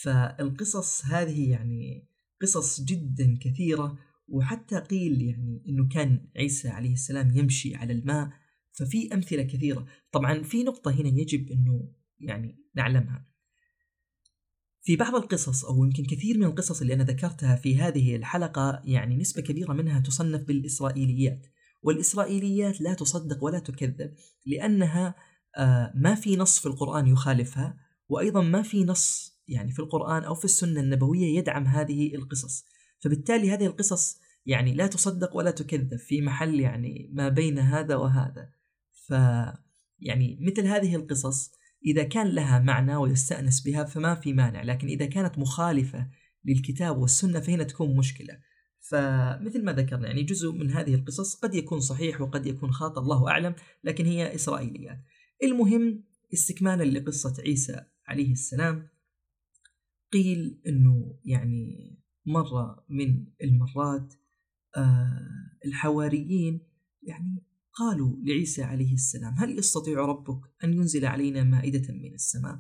[0.04, 2.08] فالقصص هذه يعني
[2.42, 8.41] قصص جدا كثيرة وحتى قيل يعني أنه كان عيسى عليه السلام يمشي على الماء
[8.72, 9.86] ففي أمثلة كثيرة.
[10.12, 13.28] طبعا في نقطة هنا يجب أنه يعني نعلمها.
[14.84, 19.18] في بعض القصص أو يمكن كثير من القصص اللي أنا ذكرتها في هذه الحلقة يعني
[19.18, 21.48] نسبة كبيرة منها تصنف بالإسرائيليات.
[21.84, 24.14] والإسرائيليات لا تصدق ولا تكذب
[24.46, 25.16] لأنها
[25.58, 27.78] آه، ما في نص في القرآن يخالفها
[28.10, 32.66] وأيضا ما في نص يعني في القرآن أو في السنة النبوية يدعم هذه القصص.
[33.00, 38.50] فبالتالي هذه القصص يعني لا تصدق ولا تكذب في محل يعني ما بين هذا وهذا.
[39.08, 39.12] ف
[40.00, 41.52] يعني مثل هذه القصص
[41.86, 46.08] إذا كان لها معنى ويستأنس بها فما في مانع لكن إذا كانت مخالفة
[46.46, 48.40] للكتاب والسنة فهنا تكون مشكلة.
[48.90, 53.30] فمثل ما ذكرنا يعني جزء من هذه القصص قد يكون صحيح وقد يكون خاطئ الله
[53.30, 54.98] أعلم لكن هي إسرائيليات
[55.44, 58.88] المهم استكمالا لقصة عيسى عليه السلام.
[60.14, 61.92] قيل أنه يعني
[62.26, 64.14] مرة من المرات
[64.78, 66.68] آه الحواريين
[67.04, 72.60] يعني قالوا لعيسى عليه السلام هل يستطيع ربك أن ينزل علينا مائدة من السماء؟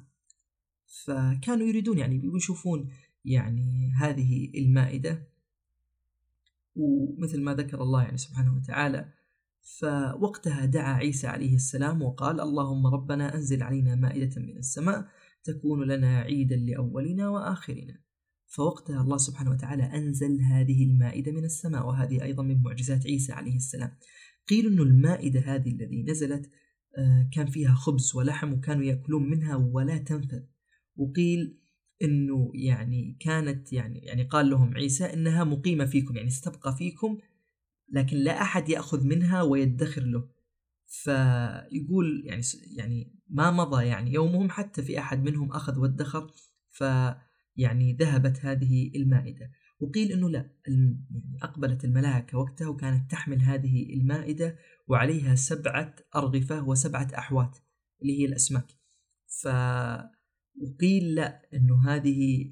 [1.05, 2.89] فكانوا يريدون يعني يشوفون
[3.25, 5.27] يعني هذه المائدة
[6.75, 9.13] ومثل ما ذكر الله يعني سبحانه وتعالى
[9.61, 15.07] فوقتها دعا عيسى عليه السلام وقال اللهم ربنا أنزل علينا مائدة من السماء
[15.43, 17.99] تكون لنا عيدا لأولنا وآخرنا.
[18.47, 23.55] فوقتها الله سبحانه وتعالى أنزل هذه المائدة من السماء وهذه أيضا من معجزات عيسى عليه
[23.55, 23.91] السلام.
[24.49, 26.49] قيل أن المائدة هذه الذي نزلت
[26.97, 30.43] آه، كان فيها خبز ولحم وكانوا يأكلون منها ولا تنفذ.
[30.95, 31.57] وقيل
[32.03, 37.17] إنه يعني كانت يعني يعني قال لهم عيسى إنها مقيمة فيكم يعني ستبقى فيكم
[37.89, 40.27] لكن لا أحد يأخذ منها ويدخر له.
[40.87, 42.41] فيقول يعني
[42.75, 46.31] يعني ما مضى يعني يومهم حتى في أحد منهم أخذ وادخر
[46.71, 49.51] فيعني ذهبت هذه المائدة.
[49.81, 51.05] وقيل إنه لا يعني
[51.41, 57.57] أقبلت الملائكه وقتها وكانت تحمل هذه المائدة وعليها سبعة أرغفة وسبعة أحوات
[58.01, 58.65] اللي هي الأسماك.
[59.41, 59.47] ف
[60.61, 62.49] وقيل لا إنه هذه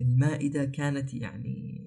[0.00, 1.86] المائدة كانت يعني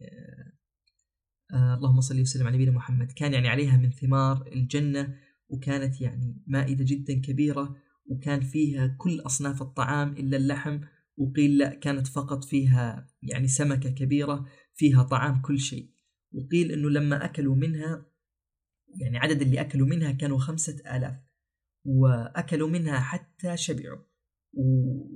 [1.53, 5.15] آه اللهم صل وسلم على نبينا محمد كان يعني عليها من ثمار الجنة
[5.49, 10.79] وكانت يعني مائدة جدا كبيرة وكان فيها كل أصناف الطعام إلا اللحم.
[11.17, 14.45] وقيل لا كانت فقط فيها يعني سمكة كبيرة
[14.81, 15.89] فيها طعام كل شيء.
[16.31, 18.05] وقيل إنه لما أكلوا منها
[19.01, 21.15] يعني عدد اللي أكلوا منها كانوا خمسة آلاف
[21.85, 23.99] وأكلوا منها حتى شبعوا.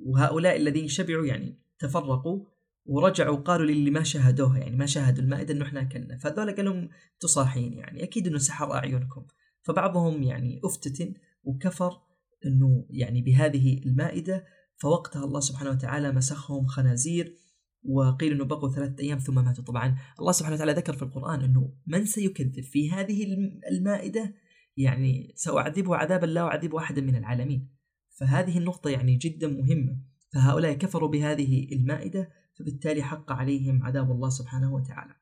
[0.06, 2.46] وهؤلاء الذين شبعوا يعني تفرقوا
[2.86, 6.18] ورجعوا قالوا للي ما شاهدوها يعني ما شاهدوا المائدة إنه إحنا أكلنا.
[6.18, 9.26] فهذول قالوا لهم تصاحين يعني أكيد إنه سحر أعينكم.
[9.64, 12.02] فبعضهم يعني افتتن وكفر
[12.46, 14.46] إنه يعني بهذه المائدة
[14.78, 17.45] فوقتها الله سبحانه وتعالى مسخهم خنازير
[17.88, 19.64] وقيل إنه بقوا ثلاثة أيام ثم ماتوا.
[19.64, 23.24] طبعا الله سبحانه وتعالى ذكر في القرآن إنه من سيكذب في هذه
[23.72, 24.34] المائدة؟
[24.78, 27.70] يعني سأعذبه عذابا لا أعذبه أحدا من العالمين.
[28.20, 30.00] فهذه النقطة يعني جدا مهمة.
[30.34, 35.16] فهؤلاء كفروا بهذه المائدة فبالتالي حق عليهم عذاب الله سبحانه وتعالى.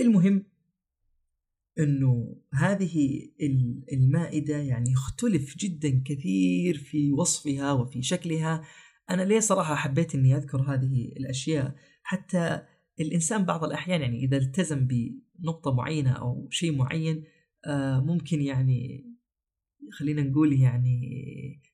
[0.00, 0.44] المهم
[1.78, 3.28] إنه هذه
[3.92, 8.64] المائدة يعني اختلف جدا كثير في وصفها وفي شكلها.
[9.10, 12.62] أنا ليه صراحة حبيت إني أذكر هذه الأشياء؟ حتى
[13.00, 17.24] الإنسان بعض الأحيان يعني إذا التزم بنقطة معينة أو شيء معين
[17.66, 19.10] آه، ممكن يعني
[19.92, 21.00] خلينا نقول يعني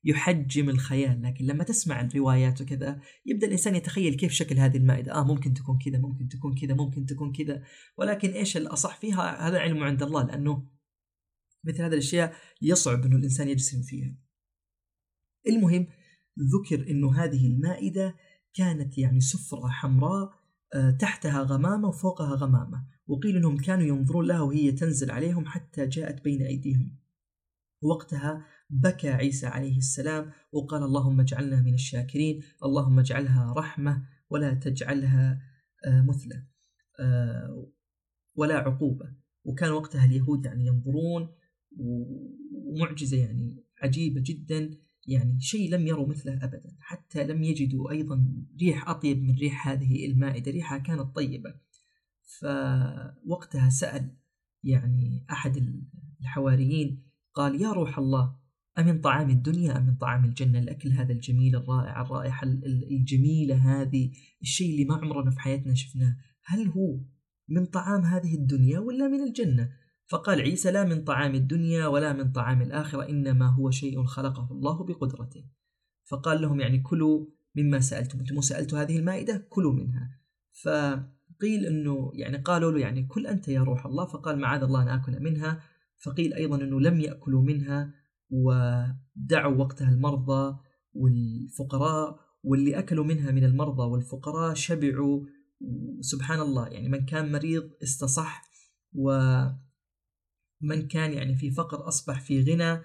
[0.05, 5.15] يحجم الخيال لكن لما تسمع الروايات وكذا يبدأ الإنسان يتخيل كيف شكل هذه المائدة.
[5.15, 7.63] آه ممكن تكون كذا ممكن تكون كذا ممكن تكون كذا.
[7.97, 10.67] ولكن إيش الأصح فيها؟ هذا علم عند الله لأنه
[11.65, 14.17] مثل هذه الأشياء يصعب إنه الإنسان يجسم فيها.
[15.49, 15.87] المهم
[16.39, 18.15] ذكر إنه هذه المائدة
[18.55, 20.31] كانت يعني سفره حمراء
[20.75, 26.25] آه، تحتها غمامة وفوقها غمامة وقيل إنهم كانوا ينظرون لها وهي تنزل عليهم حتى جاءت
[26.25, 26.97] بين أيديهم.
[27.83, 35.41] وقتها بكى عيسى عليه السلام وقال اللهم اجعلنا من الشاكرين اللهم اجعلها رحمة ولا تجعلها
[35.87, 36.47] آه، مثلة
[37.01, 37.73] آه،
[38.35, 39.17] ولا عقوبة.
[39.45, 41.29] وكان وقتها اليهود يعني ينظرون
[41.79, 44.86] ومعجزة يعني عجيبة جدا.
[45.09, 50.07] يعني شيء لم يروا مثله أبدا حتى لم يجدوا أيضا ريح أطيب من ريح هذه
[50.07, 51.55] المائدة ريحها كانت طيبة.
[52.41, 54.17] فوقتها سأل
[54.65, 55.83] يعني أحد
[56.21, 57.03] الحواريين
[57.35, 58.37] قال يا روح الله
[58.79, 62.47] أمن طعام الدنيا أم من طعام الجنة؟ الأكل هذا الجميل الرائع الرائحة
[62.91, 64.11] الجميلة هذه
[64.43, 66.17] الشيء اللي ما عمرنا في حياتنا شفناه.
[66.45, 67.01] هل هو
[67.49, 69.71] من طعام هذه الدنيا ولا من الجنة؟
[70.09, 74.85] فقال عيسى لا من طعام الدنيا ولا من طعام الآخرة إنما هو شيء خلقه الله
[74.85, 75.45] بقدرته.
[76.05, 78.19] فقال لهم يعني كلوا مما سألتم.
[78.19, 80.21] أنتم سألتوا هذه المائدة كلوا منها.
[80.63, 84.07] فقيل أنه يعني قالوا له يعني كل أنت يا روح الله.
[84.07, 85.61] فقال معاذ الله أن آكل منها.
[86.05, 87.95] فقيل أيضا أنه لم يأكلوا منها
[88.31, 90.59] ودعوا وقتها المرضى
[90.93, 92.21] والفقراء.
[92.43, 95.27] واللي أكلوا منها من المرضى والفقراء شبعوا.
[96.01, 98.43] سبحان الله يعني من كان مريض استصح
[100.63, 102.83] ومن كان يعني في فقر أصبح في غنى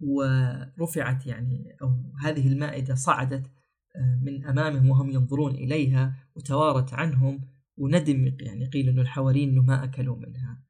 [0.00, 3.50] ورفعت يعني أو هذه المائدة صعدت
[3.96, 7.40] آه، من أمامهم وهم ينظرون إليها وتوارت عنهم
[7.76, 10.64] وندم يعني قيل أنه الحواريين أنه ما أكلوا منها.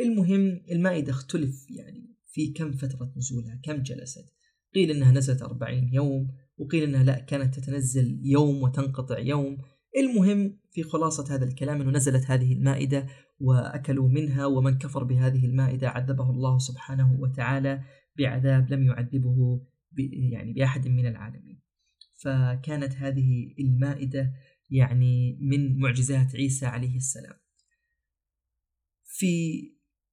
[0.00, 4.34] المهم المائدة اختلف يعني في كم فترة نزولها كم جلست.
[4.74, 9.58] قيل إنها نزلت أربعين يوم وقيل إنها لا كانت تتنزل يوم وتنقطع يوم.
[9.96, 13.06] المهم في خلاصة هذا الكلام إنه نزلت هذه المائدة
[13.40, 17.82] وأكلوا منها ومن كفر بهذه المائدة عذبه الله سبحانه وتعالى
[18.18, 19.66] بعذاب لم يعذبه
[20.30, 21.60] يعني بأحد من العالمين.
[22.14, 24.32] فكانت هذه المائدة
[24.70, 27.34] يعني من معجزات عيسى عليه السلام.
[29.04, 29.62] في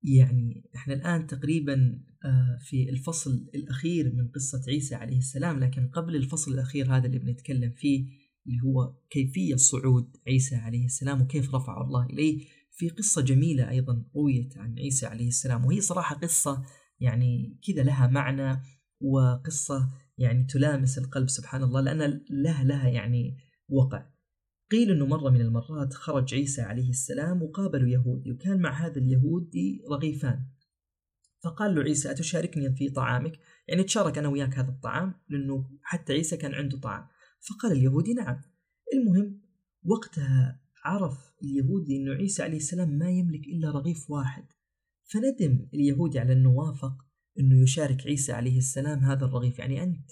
[0.04, 6.16] يعني إحنا الآن تقريبا آه، في الفصل الأخير من قصة عيسى عليه السلام لكن قبل
[6.16, 11.82] الفصل الأخير هذا اللي بنتكلم فيه اللي هو كيفية صعود عيسى عليه السلام وكيف رفع
[11.82, 12.46] الله إليه.
[12.72, 16.64] في قصة جميلة أيضا رويت عن عيسى عليه السلام وهي صراحة قصة
[17.00, 18.62] يعني كذا لها معنى
[19.02, 23.38] وقصة يعني تلامس القلب سبحان الله لأن لها لها يعني
[23.70, 24.06] وقع.
[24.72, 29.84] قيل أنه مرة من المرات خرج عيسى عليه السلام وقابلوا يهودي وكان مع هذا اليهودي
[29.92, 30.46] رغيفان.
[31.44, 36.38] فقال له عيسى أتشاركني في طعامك؟ يعني تشارك أنا وياك هذا الطعام لأنه حتى عيسى
[36.38, 37.08] كان عنده طعام.
[37.50, 38.42] فقال اليهودي نعم.
[38.94, 39.42] المهم
[39.84, 44.46] وقتها عرف اليهودي أنه عيسى عليه السلام ما يملك إلا رغيف واحد.
[45.04, 46.94] فندم اليهودي على أنه وافق
[47.40, 49.60] أنه يشارك عيسى عليه السلام هذا الرغيف.
[49.60, 50.12] يعني أنت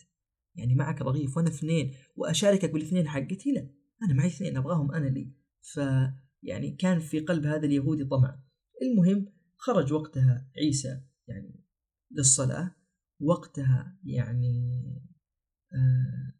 [0.55, 3.69] يعني معك رغيف وأنا اثنين وأشاركك بالاثنين حقتي؟ لا
[4.03, 5.33] أنا معي اثنين أبغاهم أنا لي.
[5.61, 8.43] فيعني كان في قلب هذا اليهودي طمع.
[8.81, 11.65] المهم خرج وقتها عيسى يعني
[12.11, 12.75] للصلاة.
[13.21, 14.83] وقتها يعني
[15.73, 16.38] آه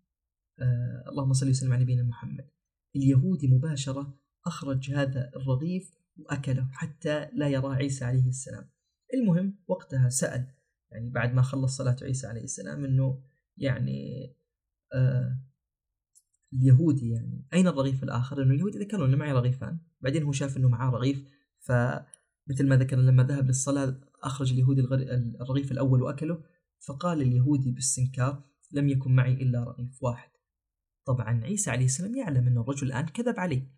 [0.59, 2.47] آه اللهم صل وسلم على نبينا محمد.
[2.95, 8.69] اليهودي مباشرة أخرج هذا الرغيف وأكله حتى لا يرى عيسى عليه السلام.
[9.13, 10.47] المهم وقتها سأل
[10.91, 13.21] يعني بعد ما خلص صلاة عيسى عليه السلام أنه
[13.57, 14.29] يعني
[14.93, 15.39] آه
[16.53, 19.79] اليهودي يعني أين الرغيف الآخر؟ أنه اليهودي ذكر أنه معي رغيفان.
[20.01, 21.23] بعدين هو شاف أنه معاه رغيف
[21.59, 24.81] فمثل ما ذكر لما ذهب للصلاة أخرج اليهودي
[25.41, 26.43] الرغيف الأول وأكله
[26.87, 30.29] فقال اليهودي باستنكار لم يكن معي إلا رغيف واحد.
[31.09, 33.71] طبعا عيسى عليه السلام يعلم أن الرجل الآن كذب عليه.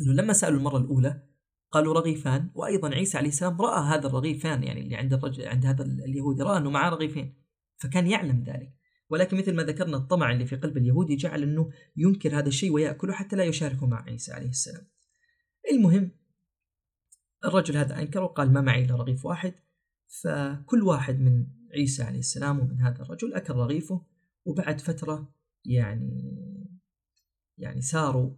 [0.00, 1.22] أنه لما سألوا المرة الأولى
[1.70, 5.84] قالوا رغيفان وأيضا عيسى عليه السلام رأى هذا الرغيفان يعني اللي عند الرجل عند هذا
[5.84, 7.34] اليهودي رأى أنه معاه رغيفين
[7.76, 8.74] فكان يعلم ذلك.
[9.10, 13.12] ولكن مثل ما ذكرنا الطمع اللي في قلب اليهودي جعل أنه ينكر هذا الشيء ويأكله
[13.12, 14.86] حتى لا يشاركه مع عيسى عليه السلام.
[15.72, 16.10] المهم
[17.44, 19.54] الرجل هذا أنكر وقال ما معي إلا رغيف واحد.
[20.22, 24.06] فكل واحد من عيسى عليه السلام ومن هذا الرجل أكل رغيفه
[24.44, 25.34] وبعد فترة
[25.64, 26.44] يعني
[27.58, 28.36] يعني ساروا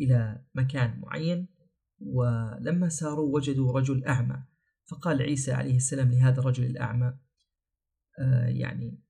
[0.00, 1.48] إلى مكان معين
[2.00, 4.44] ولما ساروا وجدوا رجل أعمى.
[4.90, 7.18] فقال عيسى عليه السلام لهذا الرجل الأعمى
[8.18, 9.02] آه يعني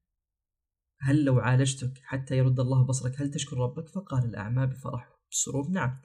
[1.01, 5.97] هل لو عالجتك حتى يرد الله بصرك هل تشكر ربك؟ فقال الأعمى بفرح بسرور نعم.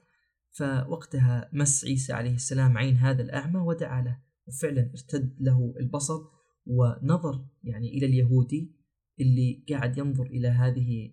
[0.50, 6.20] فوقتها مس عيسى عليه السلام عين هذا الأعمى ودعا له وفعلا ارتد له البصر
[6.66, 8.76] ونظر يعني إلى اليهودي.
[9.20, 11.12] اللي قاعد ينظر إلى هذه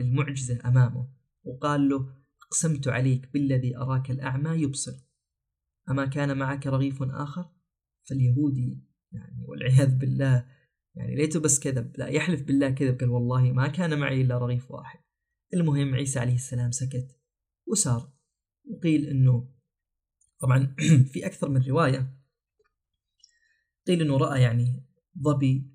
[0.00, 1.08] المعجزة أمامه
[1.44, 2.14] وقال له
[2.46, 4.92] أقسمت عليك بالذي أراك الأعمى يبصر
[5.90, 7.50] أما كان معك رغيف آخر؟
[8.08, 10.46] فاليهودي يعني والعياذ بالله
[10.94, 14.70] يعني ليته بس كذب لا يحلف بالله كذب قال والله ما كان معي إلا رغيف
[14.70, 14.98] واحد.
[15.54, 17.18] المهم عيسى عليه السلام سكت
[17.66, 18.12] وسار
[18.64, 19.48] وقيل أنه
[20.40, 20.74] طبعا
[21.12, 22.18] في أكثر من رواية
[23.86, 24.86] قيل أنه رأى يعني
[25.22, 25.71] ظبي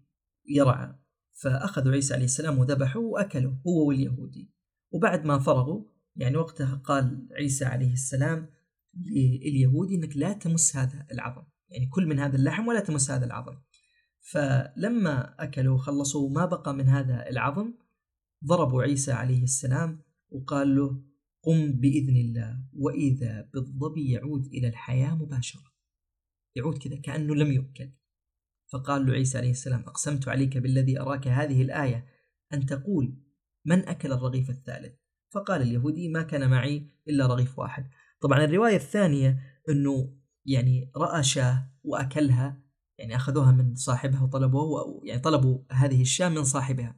[0.48, 0.96] يرعى.
[1.34, 4.52] فأخذوا عيسى عليه السلام وذبحوا وأكلوا هو واليهودي.
[4.92, 5.84] وبعد ما فرغوا
[6.16, 8.50] يعني وقتها قال عيسى عليه السلام
[8.94, 11.44] لليهودي إنك لا تمس هذا العظم.
[11.70, 13.56] يعني كل من هذا اللحم ولا تمس هذا العظم.
[14.20, 17.74] فلما أكلوا وخلصوا ما بقى من هذا العظم
[18.46, 21.04] ضربوا عيسى عليه السلام وقال له
[21.44, 25.62] قم بإذن الله وإذا بالظبي يعود إلى الحياة مباشرة.
[26.56, 27.92] يعود كذا كأنه لم يؤكل
[28.68, 32.06] فقال له عيسى عليه السلام أقسمت عليك بالذي أراك هذه الآية
[32.54, 33.18] أن تقول
[33.66, 34.94] من أكل الرغيف الثالث؟
[35.30, 37.90] فقال اليهودي ما كان معي إلا رغيف واحد.
[38.22, 39.40] طبعا الرواية الثانية
[39.70, 42.62] أنه يعني رأى شاة وأكلها
[42.98, 46.96] يعني أخذوها من صاحبها وطلبوه يعني طلبوا هذه الشاة من صاحبها.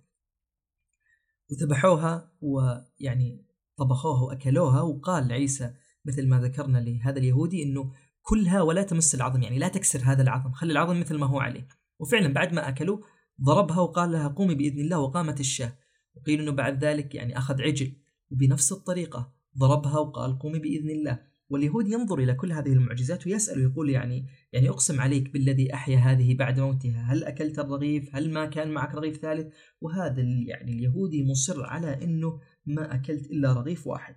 [1.52, 3.46] وذبحوها ويعني
[3.78, 5.74] طبخوها وأكلوها وقال عيسى
[6.06, 7.92] مثل ما ذكرنا لهذا اليهودي أنه
[8.22, 11.68] كلها ولا تمس العظم يعني لا تكسر هذا العظم خلي العظم مثل ما هو عليه.
[12.00, 13.00] وفعلا بعد ما أكلوا
[13.44, 15.78] ضربها وقال لها قومي بإذن الله وقامت الشاة.
[16.16, 17.94] وقيل أنه بعد ذلك يعني أخذ عجل
[18.32, 21.30] وبنفس الطريقة ضربها وقال قومي بإذن الله.
[21.50, 26.36] واليهود ينظر إلى كل هذه المعجزات ويسأل ويقول يعني يعني أقسم عليك بالذي أحيا هذه
[26.38, 27.02] بعد موتها.
[27.02, 32.40] هل أكلت الرغيف؟ هل ما كان معك رغيف ثالث؟ وهذا يعني اليهودي مصر على أنه
[32.66, 34.16] ما أكلت إلا رغيف واحد.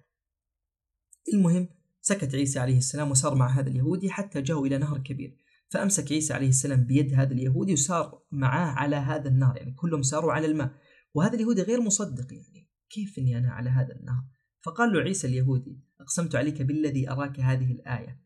[1.35, 1.69] المهم
[2.03, 5.37] سكت عيسى عليه السلام وسار مع هذا اليهودي حتى جاءوا إلى نهر كبير.
[5.69, 10.33] فأمسك عيسى عليه السلام بيد هذا اليهودي وسار معاه على هذا النهر يعني كلهم ساروا
[10.33, 10.71] على الماء.
[11.15, 14.25] وهذا اليهودي غير مصدق يعني كيف إني أنا على هذا النهر؟
[14.63, 18.23] فقال له عيسى اليهودي أقسمت عليك بالذي أراك هذه الآية.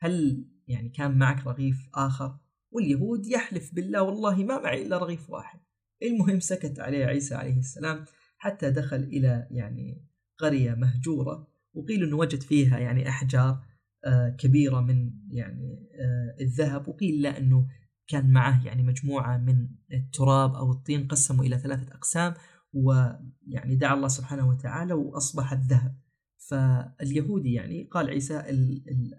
[0.00, 2.38] هل يعني كان معك رغيف آخر؟
[2.70, 5.60] واليهود يحلف بالله والله ما معي إلا رغيف واحد.
[6.02, 8.04] المهم سكت عليه عيسى عليه السلام
[8.38, 10.06] حتى دخل إلى يعني
[10.38, 11.51] قرية مهجورة.
[11.74, 13.62] وقيل إنه وجد فيها يعني أحجار
[14.04, 17.68] آه، كبيرة من يعني آه، الذهب وقيل لا إنه
[18.08, 22.34] كان معه يعني مجموعة من التراب أو الطين قسموا إلى ثلاثة أقسام
[22.72, 25.96] ويعني دعا الله سبحانه وتعالى وأصبح الذهب.
[26.36, 28.40] فاليهودي يعني قال عيسى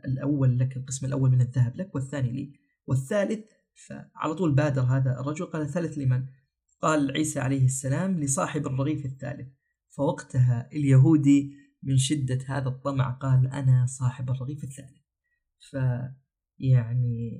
[0.06, 2.54] الأول لك القسم الأول من الذهب لك والثاني لي
[2.88, 3.46] والثالث.
[3.74, 6.26] فعلى طول بادر هذا الرجل قال الثالث لمن؟
[6.82, 9.48] قال عيسى عليه السلام لصاحب الرغيف الثالث.
[9.90, 15.04] فوقتها اليهودي من شدة هذا الطمع قال أنا صاحب الرغيف الثالث
[15.60, 17.40] فيعني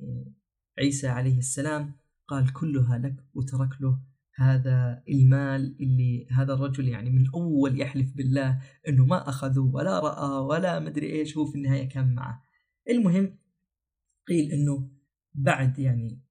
[0.78, 1.92] عيسى عليه السلام
[2.28, 3.98] قال كلها لك وترك له
[4.36, 10.44] هذا المال اللي هذا الرجل يعني من اول يحلف بالله إنه ما أخذه ولا رأى
[10.46, 12.42] ولا مدري إيش هو في النهاية كان معه.
[12.90, 13.38] المهم
[14.28, 14.90] قيل إنه
[15.34, 16.24] بعد يعني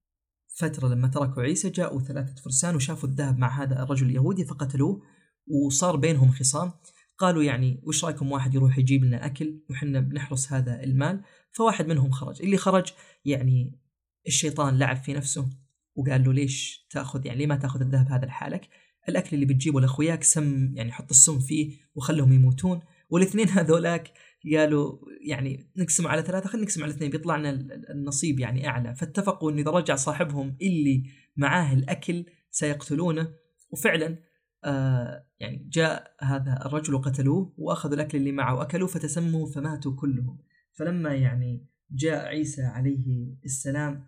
[0.47, 5.01] فترة لما تركوا عيسى جاءوا ثلاثة فرسان وشافوا الذهب مع هذا الرجل اليهودي فقتلوه
[5.47, 6.71] وصار بينهم خصام
[7.17, 12.11] قالوا يعني وش رأيكم واحد يروح يجيب لنا أكل وحنا بنحرس هذا المال؟ فواحد منهم
[12.11, 12.41] خرج.
[12.41, 12.93] اللي خرج
[13.25, 13.79] يعني
[14.27, 15.49] الشيطان لعب في نفسه
[15.95, 18.69] وقال له ليش تأخذ؟ يعني ليه ما تأخذ الذهب هذا لحالك؟
[19.09, 22.79] الأكل اللي بتجيبه لأخوياك سم يعني حط السم فيه وخلهم يموتون.
[23.09, 24.13] والإثنين هذولاك
[24.55, 24.97] قالوا
[25.27, 27.49] يعني نقسم على ثلاثة خلينا نقسم على اثنين بيطلع لنا
[27.89, 28.95] النصيب يعني أعلى.
[28.95, 31.03] فاتفقوا أن إذا رجع صاحبهم اللي
[31.37, 33.33] معاه الأكل سيقتلونه.
[33.71, 34.17] وفعلا
[34.63, 40.39] آه يعني جاء هذا الرجل وقتلوه وأخذوا الأكل اللي معه وأكلوه فتسموا فماتوا كلهم.
[40.73, 44.07] فلما يعني جاء عيسى عليه السلام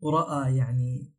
[0.00, 1.14] ورأى يعني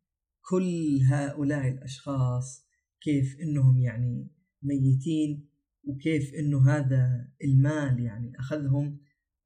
[0.50, 2.66] كل هؤلاء الأشخاص
[3.00, 4.30] كيف إنهم يعني
[4.62, 5.48] ميتين
[5.84, 9.00] وكيف إنه هذا المال يعني أخذهم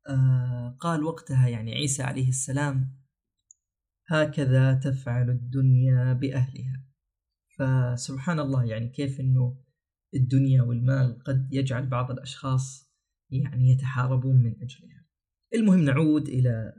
[0.08, 2.96] آه قال وقتها يعني عيسى عليه السلام
[4.06, 6.85] هكذا تفعل الدنيا بأهلها.
[7.58, 9.56] فسبحان الله يعني كيف إنه
[10.14, 12.92] الدنيا والمال قد يجعل بعض الأشخاص
[13.30, 15.06] يعني يتحاربون من أجلها.
[15.54, 16.72] المهم نعود إلى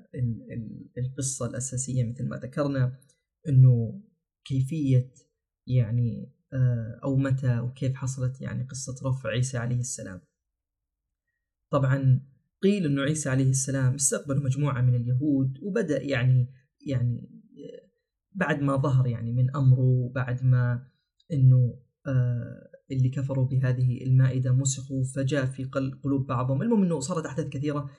[0.97, 2.99] القصة الأساسية مثل ما ذكرنا
[3.47, 4.01] إنه
[4.45, 5.13] كيفية
[5.67, 10.21] يعني آه، أو متى وكيف حصلت يعني قصة رفع عيسى عليه السلام
[11.71, 12.21] طبعا
[12.61, 16.53] قيل أنه عيسى عليه السلام استقبل مجموعة من اليهود وبدأ يعني
[16.87, 17.36] يعني
[18.37, 20.87] بعد ما ظهر يعني من أمره بعد ما
[21.33, 25.63] أنه آه، اللي كفروا بهذه المائدة مسخوا فجاء في
[26.03, 26.61] قلوب بعضهم.
[26.61, 27.89] المهم أنه صارت أحداث كثيرة.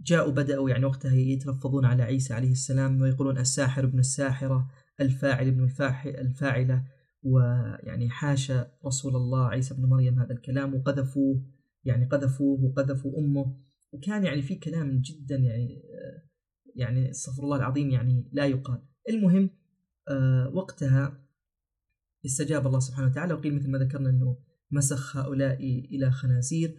[0.00, 4.68] جاءوا بدأوا يعني وقتها يتلفظون على عيسى عليه السلام ويقولون الساحر ابن الساحرة
[5.00, 5.68] الفاعل ابن
[6.06, 6.84] الفاعلة
[7.22, 11.44] ويعني حاشا رسول الله عيسى بن مريم هذا الكلام وقذفوه
[11.84, 13.56] يعني قذفوه وقذفوا أمه.
[13.92, 15.82] وكان يعني في كلام جدا يعني
[16.74, 18.82] يعني استغفر الله العظيم يعني لا يقال.
[19.08, 19.61] المهم آه،
[20.52, 21.28] وقتها
[22.26, 24.38] استجاب الله سبحانه وتعالى وقيل مثل ما ذكرنا إنه
[24.70, 26.78] مسخ هؤلاء إلى خنازير.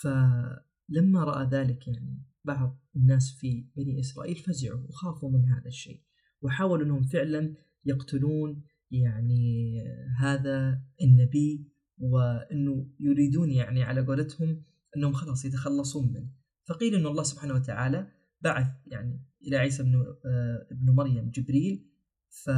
[0.00, 6.00] فلما رأى ذلك يعني بعض الناس في بني إسرائيل فزعوا وخافوا من هذا الشيء
[6.42, 7.54] وحاولوا إنهم فعلا
[7.84, 9.74] يقتلون يعني
[10.18, 14.62] هذا النبي وإنه يريدون يعني على قولتهم
[14.96, 16.30] إنهم خلاص يتخلصون منه.
[16.68, 18.08] فقيل إن الله سبحانه وتعالى
[18.40, 19.94] بعث يعني إلى عيسى بن
[20.26, 21.91] آه، ابن مريم جبريل
[22.32, 22.50] ف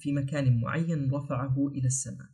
[0.00, 2.28] في مكان معين رفعه إلى السماء.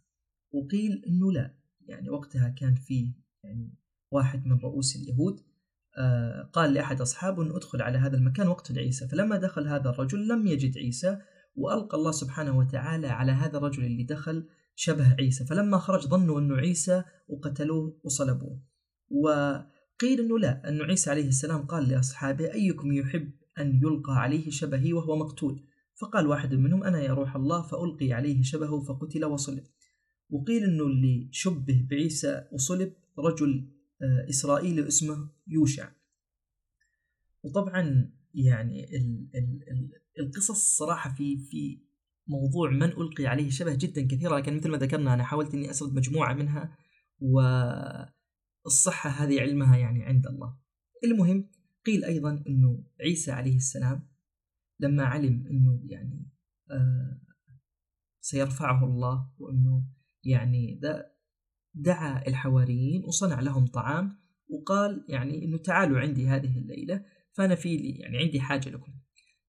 [0.52, 1.54] وقيل إنه لا
[1.86, 3.12] يعني وقتها كان في
[3.44, 3.74] يعني
[4.10, 5.40] واحد من رؤوس اليهود
[5.98, 10.28] آه، قال لأحد أصحابه ان ادخل على هذا المكان واقتل عيسى فلما دخل هذا الرجل
[10.28, 11.18] لم يجد عيسى
[11.56, 15.46] وألقى الله سبحانه وتعالى على هذا الرجل اللي دخل شبه عيسى.
[15.46, 18.62] فلما خرج ظنوا أنه عيسى وقتلوه وصلبوه.
[19.10, 24.92] وقيل أنه لا أن عيسى عليه السلام قال لأصحابه أيكم يحب أن يلقى عليه شبهي
[24.92, 25.64] وهو مقتول؟
[26.00, 29.64] فقال واحد منهم أنا يا روح الله فألقي عليه شبهه فقتل وصلب.
[30.30, 33.70] وقيل أنه اللي شبه بعيسى وصلب رجل
[34.02, 35.90] آه، إسرائيلي اسمه يوشع.
[37.42, 41.84] وطبعا يعني ال ال ال القصص صراحة في في
[42.26, 45.94] موضوع من ألقي عليه شبه جدا كثيرة لكن مثل ما ذكرنا أنا حاولت إني أسرد
[45.94, 46.76] مجموعة منها
[48.64, 50.56] والصحة هذه علمها يعني عند الله.
[51.04, 51.50] المهم
[51.86, 54.13] قيل أيضا أنه عيسى عليه السلام
[54.80, 56.30] لما علم أنه يعني
[56.70, 57.20] آه
[58.20, 59.84] سيرفعه الله وأنه
[60.24, 60.80] يعني
[61.74, 67.90] دعا الحواريين وصنع لهم طعام وقال يعني أنه تعالوا عندي هذه الليلة فأنا في لي
[67.90, 68.92] يعني عندي حاجة لكم.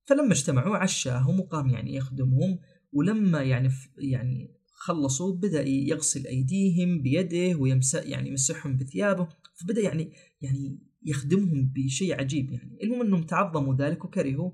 [0.05, 2.59] فلما اجتمعوا عشاهم وقام يعني يخدمهم
[2.93, 10.11] ولما يعني يعني خلصوا بدأ يغسل أيديهم بيده ويمسح يعني يمسحهم بثيابه فبدأ يعني
[10.41, 12.77] يعني يخدمهم بشيء عجيب يعني.
[12.83, 14.51] المهم أنهم تعظموا ذلك وكرهوا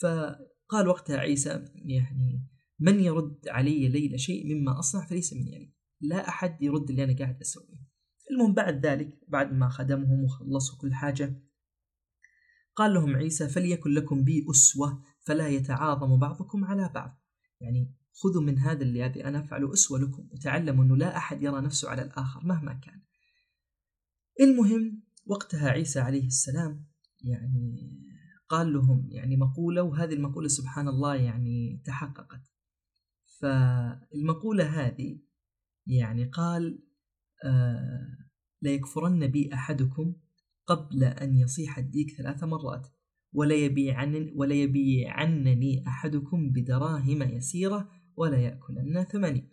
[0.00, 2.46] فقال وقتها عيسى يعني
[2.78, 7.18] من يرد علي ليلة شيء مما أصنع فليس مني يعني؟ لا أحد يرد اللي أنا
[7.18, 7.82] قاعد أسويه.
[8.30, 11.42] المهم بعد ذلك بعد ما خدمهم وخلصوا كل حاجة
[12.76, 17.22] قال لهم عيسى فليكن لكم بي أسوة فلا يتعاظم بعضكم على بعض.
[17.60, 21.90] يعني خذوا من هذا الذي أنا أفعله أسوة لكم وتعلموا أنه لا أحد يرى نفسه
[21.90, 23.02] على الآخر مهما كان.
[24.40, 26.86] المهم وقتها عيسى عليه السلام
[27.20, 28.02] يعني
[28.52, 32.52] قال لهم يعني مقولة وهذه المقولة سبحان الله يعني تحققت.
[33.40, 35.18] فالمقولة هذه
[35.86, 36.82] يعني قال
[37.44, 38.18] آه
[38.62, 40.14] ليكفرن بي أحدكم
[40.66, 42.88] قبل أن يصيح الديك ثلاث مرات
[43.32, 44.54] ولا يبيعن ولا
[45.86, 49.50] أحدكم بدراهم يسيرة ولا يأكلن ثمني.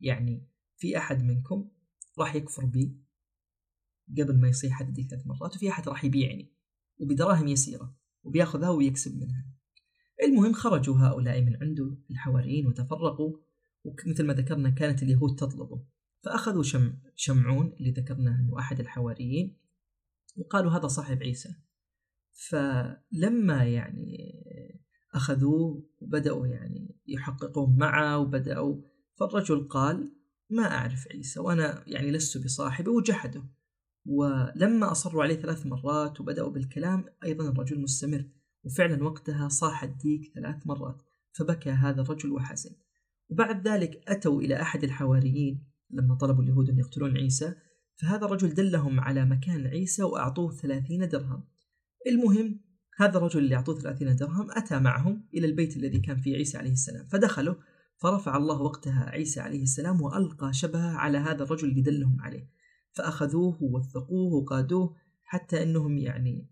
[0.00, 1.70] يعني في أحد منكم
[2.18, 2.96] راح يكفر بي
[4.18, 6.52] قبل ما يصيح الديك ثلاث مرات وفي أحد راح يبيعني
[7.00, 8.01] وبدراهم يسيرة.
[8.22, 9.46] وبياخذها ويكسب منها.
[10.22, 13.36] المهم خرجوا هؤلاء من عنده الحواريين وتفرقوا
[13.84, 15.84] ومثل ما ذكرنا كانت اليهود تطلبه.
[16.22, 19.58] فأخذوا شم شمعون اللي ذكرنا أنه أحد الحواريين
[20.36, 21.54] وقالوا هذا صاحب عيسى.
[22.48, 24.42] فلما يعني
[25.14, 28.82] أخذوه وبدأوا يعني يحققون معه وبدأوا
[29.14, 30.12] فالرجل قال
[30.50, 33.44] ما أعرف عيسى وأنا يعني لست بصاحبه وجحده.
[34.04, 38.24] ولما أصروا عليه ثلاث مرات وبدأوا بالكلام أيضا الرجل مستمر
[38.64, 42.70] وفعلا وقتها صاح الديك ثلاث مرات فبكى هذا الرجل وحزن.
[43.28, 47.54] وبعد ذلك أتوا إلى أحد الحواريين لما طلبوا اليهود أن يقتلون عيسى
[47.96, 51.44] فهذا الرجل دلهم على مكان عيسى وأعطوه ثلاثين درهم.
[52.06, 52.60] المهم
[52.96, 56.72] هذا الرجل اللي أعطوه ثلاثين درهم أتى معهم إلى البيت الذي كان فيه عيسى عليه
[56.72, 57.54] السلام فدخلوا
[57.98, 62.48] فرفع الله وقتها عيسى عليه السلام وألقى شبهه على هذا الرجل اللي دلهم عليه.
[62.92, 66.48] فأخذوه ووثقوه وقادوه حتى أنهم يعني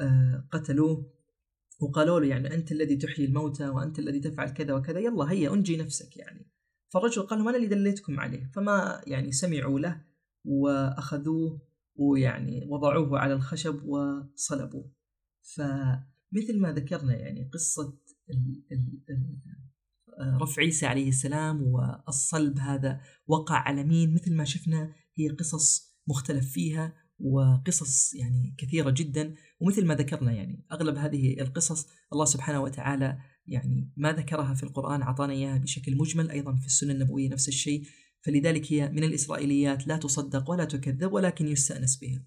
[0.00, 1.12] آه قتلوه
[1.80, 5.76] وقالوا له يعني أنت الذي تحيي الموتى وأنت الذي تفعل كذا وكذا يلا هيا أنجي
[5.76, 6.50] نفسك يعني.
[6.88, 10.04] فالرجل قال لهم أنا اللي دليتكم عليه فما يعني سمعوا له
[10.44, 11.62] وأخذوه
[11.96, 14.92] ويعني وضعوه على الخشب وصلبوه.
[15.42, 17.98] فمثل ما ذكرنا يعني قصة
[20.42, 24.92] رفع عيسى عليه السلام والصلب هذا وقع على مين؟ مثل ما شفنا
[25.24, 31.88] هي قصص مختلف فيها وقصص يعني كثيرة جدا ومثل ما ذكرنا يعني أغلب هذه القصص
[32.12, 36.92] الله سبحانه وتعالى يعني ما ذكرها في القرآن أعطانا إياها بشكل مجمل أيضا في السنة
[36.92, 37.84] النبوية نفس الشيء
[38.22, 42.24] فلذلك هي من الإسرائيليات لا تصدق ولا تكذب ولكن يستأنس بها.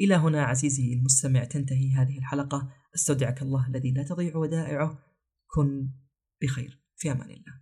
[0.00, 2.72] إلى هنا عزيزي المستمع تنتهي هذه الحلقة.
[2.94, 4.98] أستودعك الله الذي لا تضيع ودائعه.
[5.46, 5.90] كن
[6.42, 6.82] بخير.
[6.96, 7.60] في أمان الله.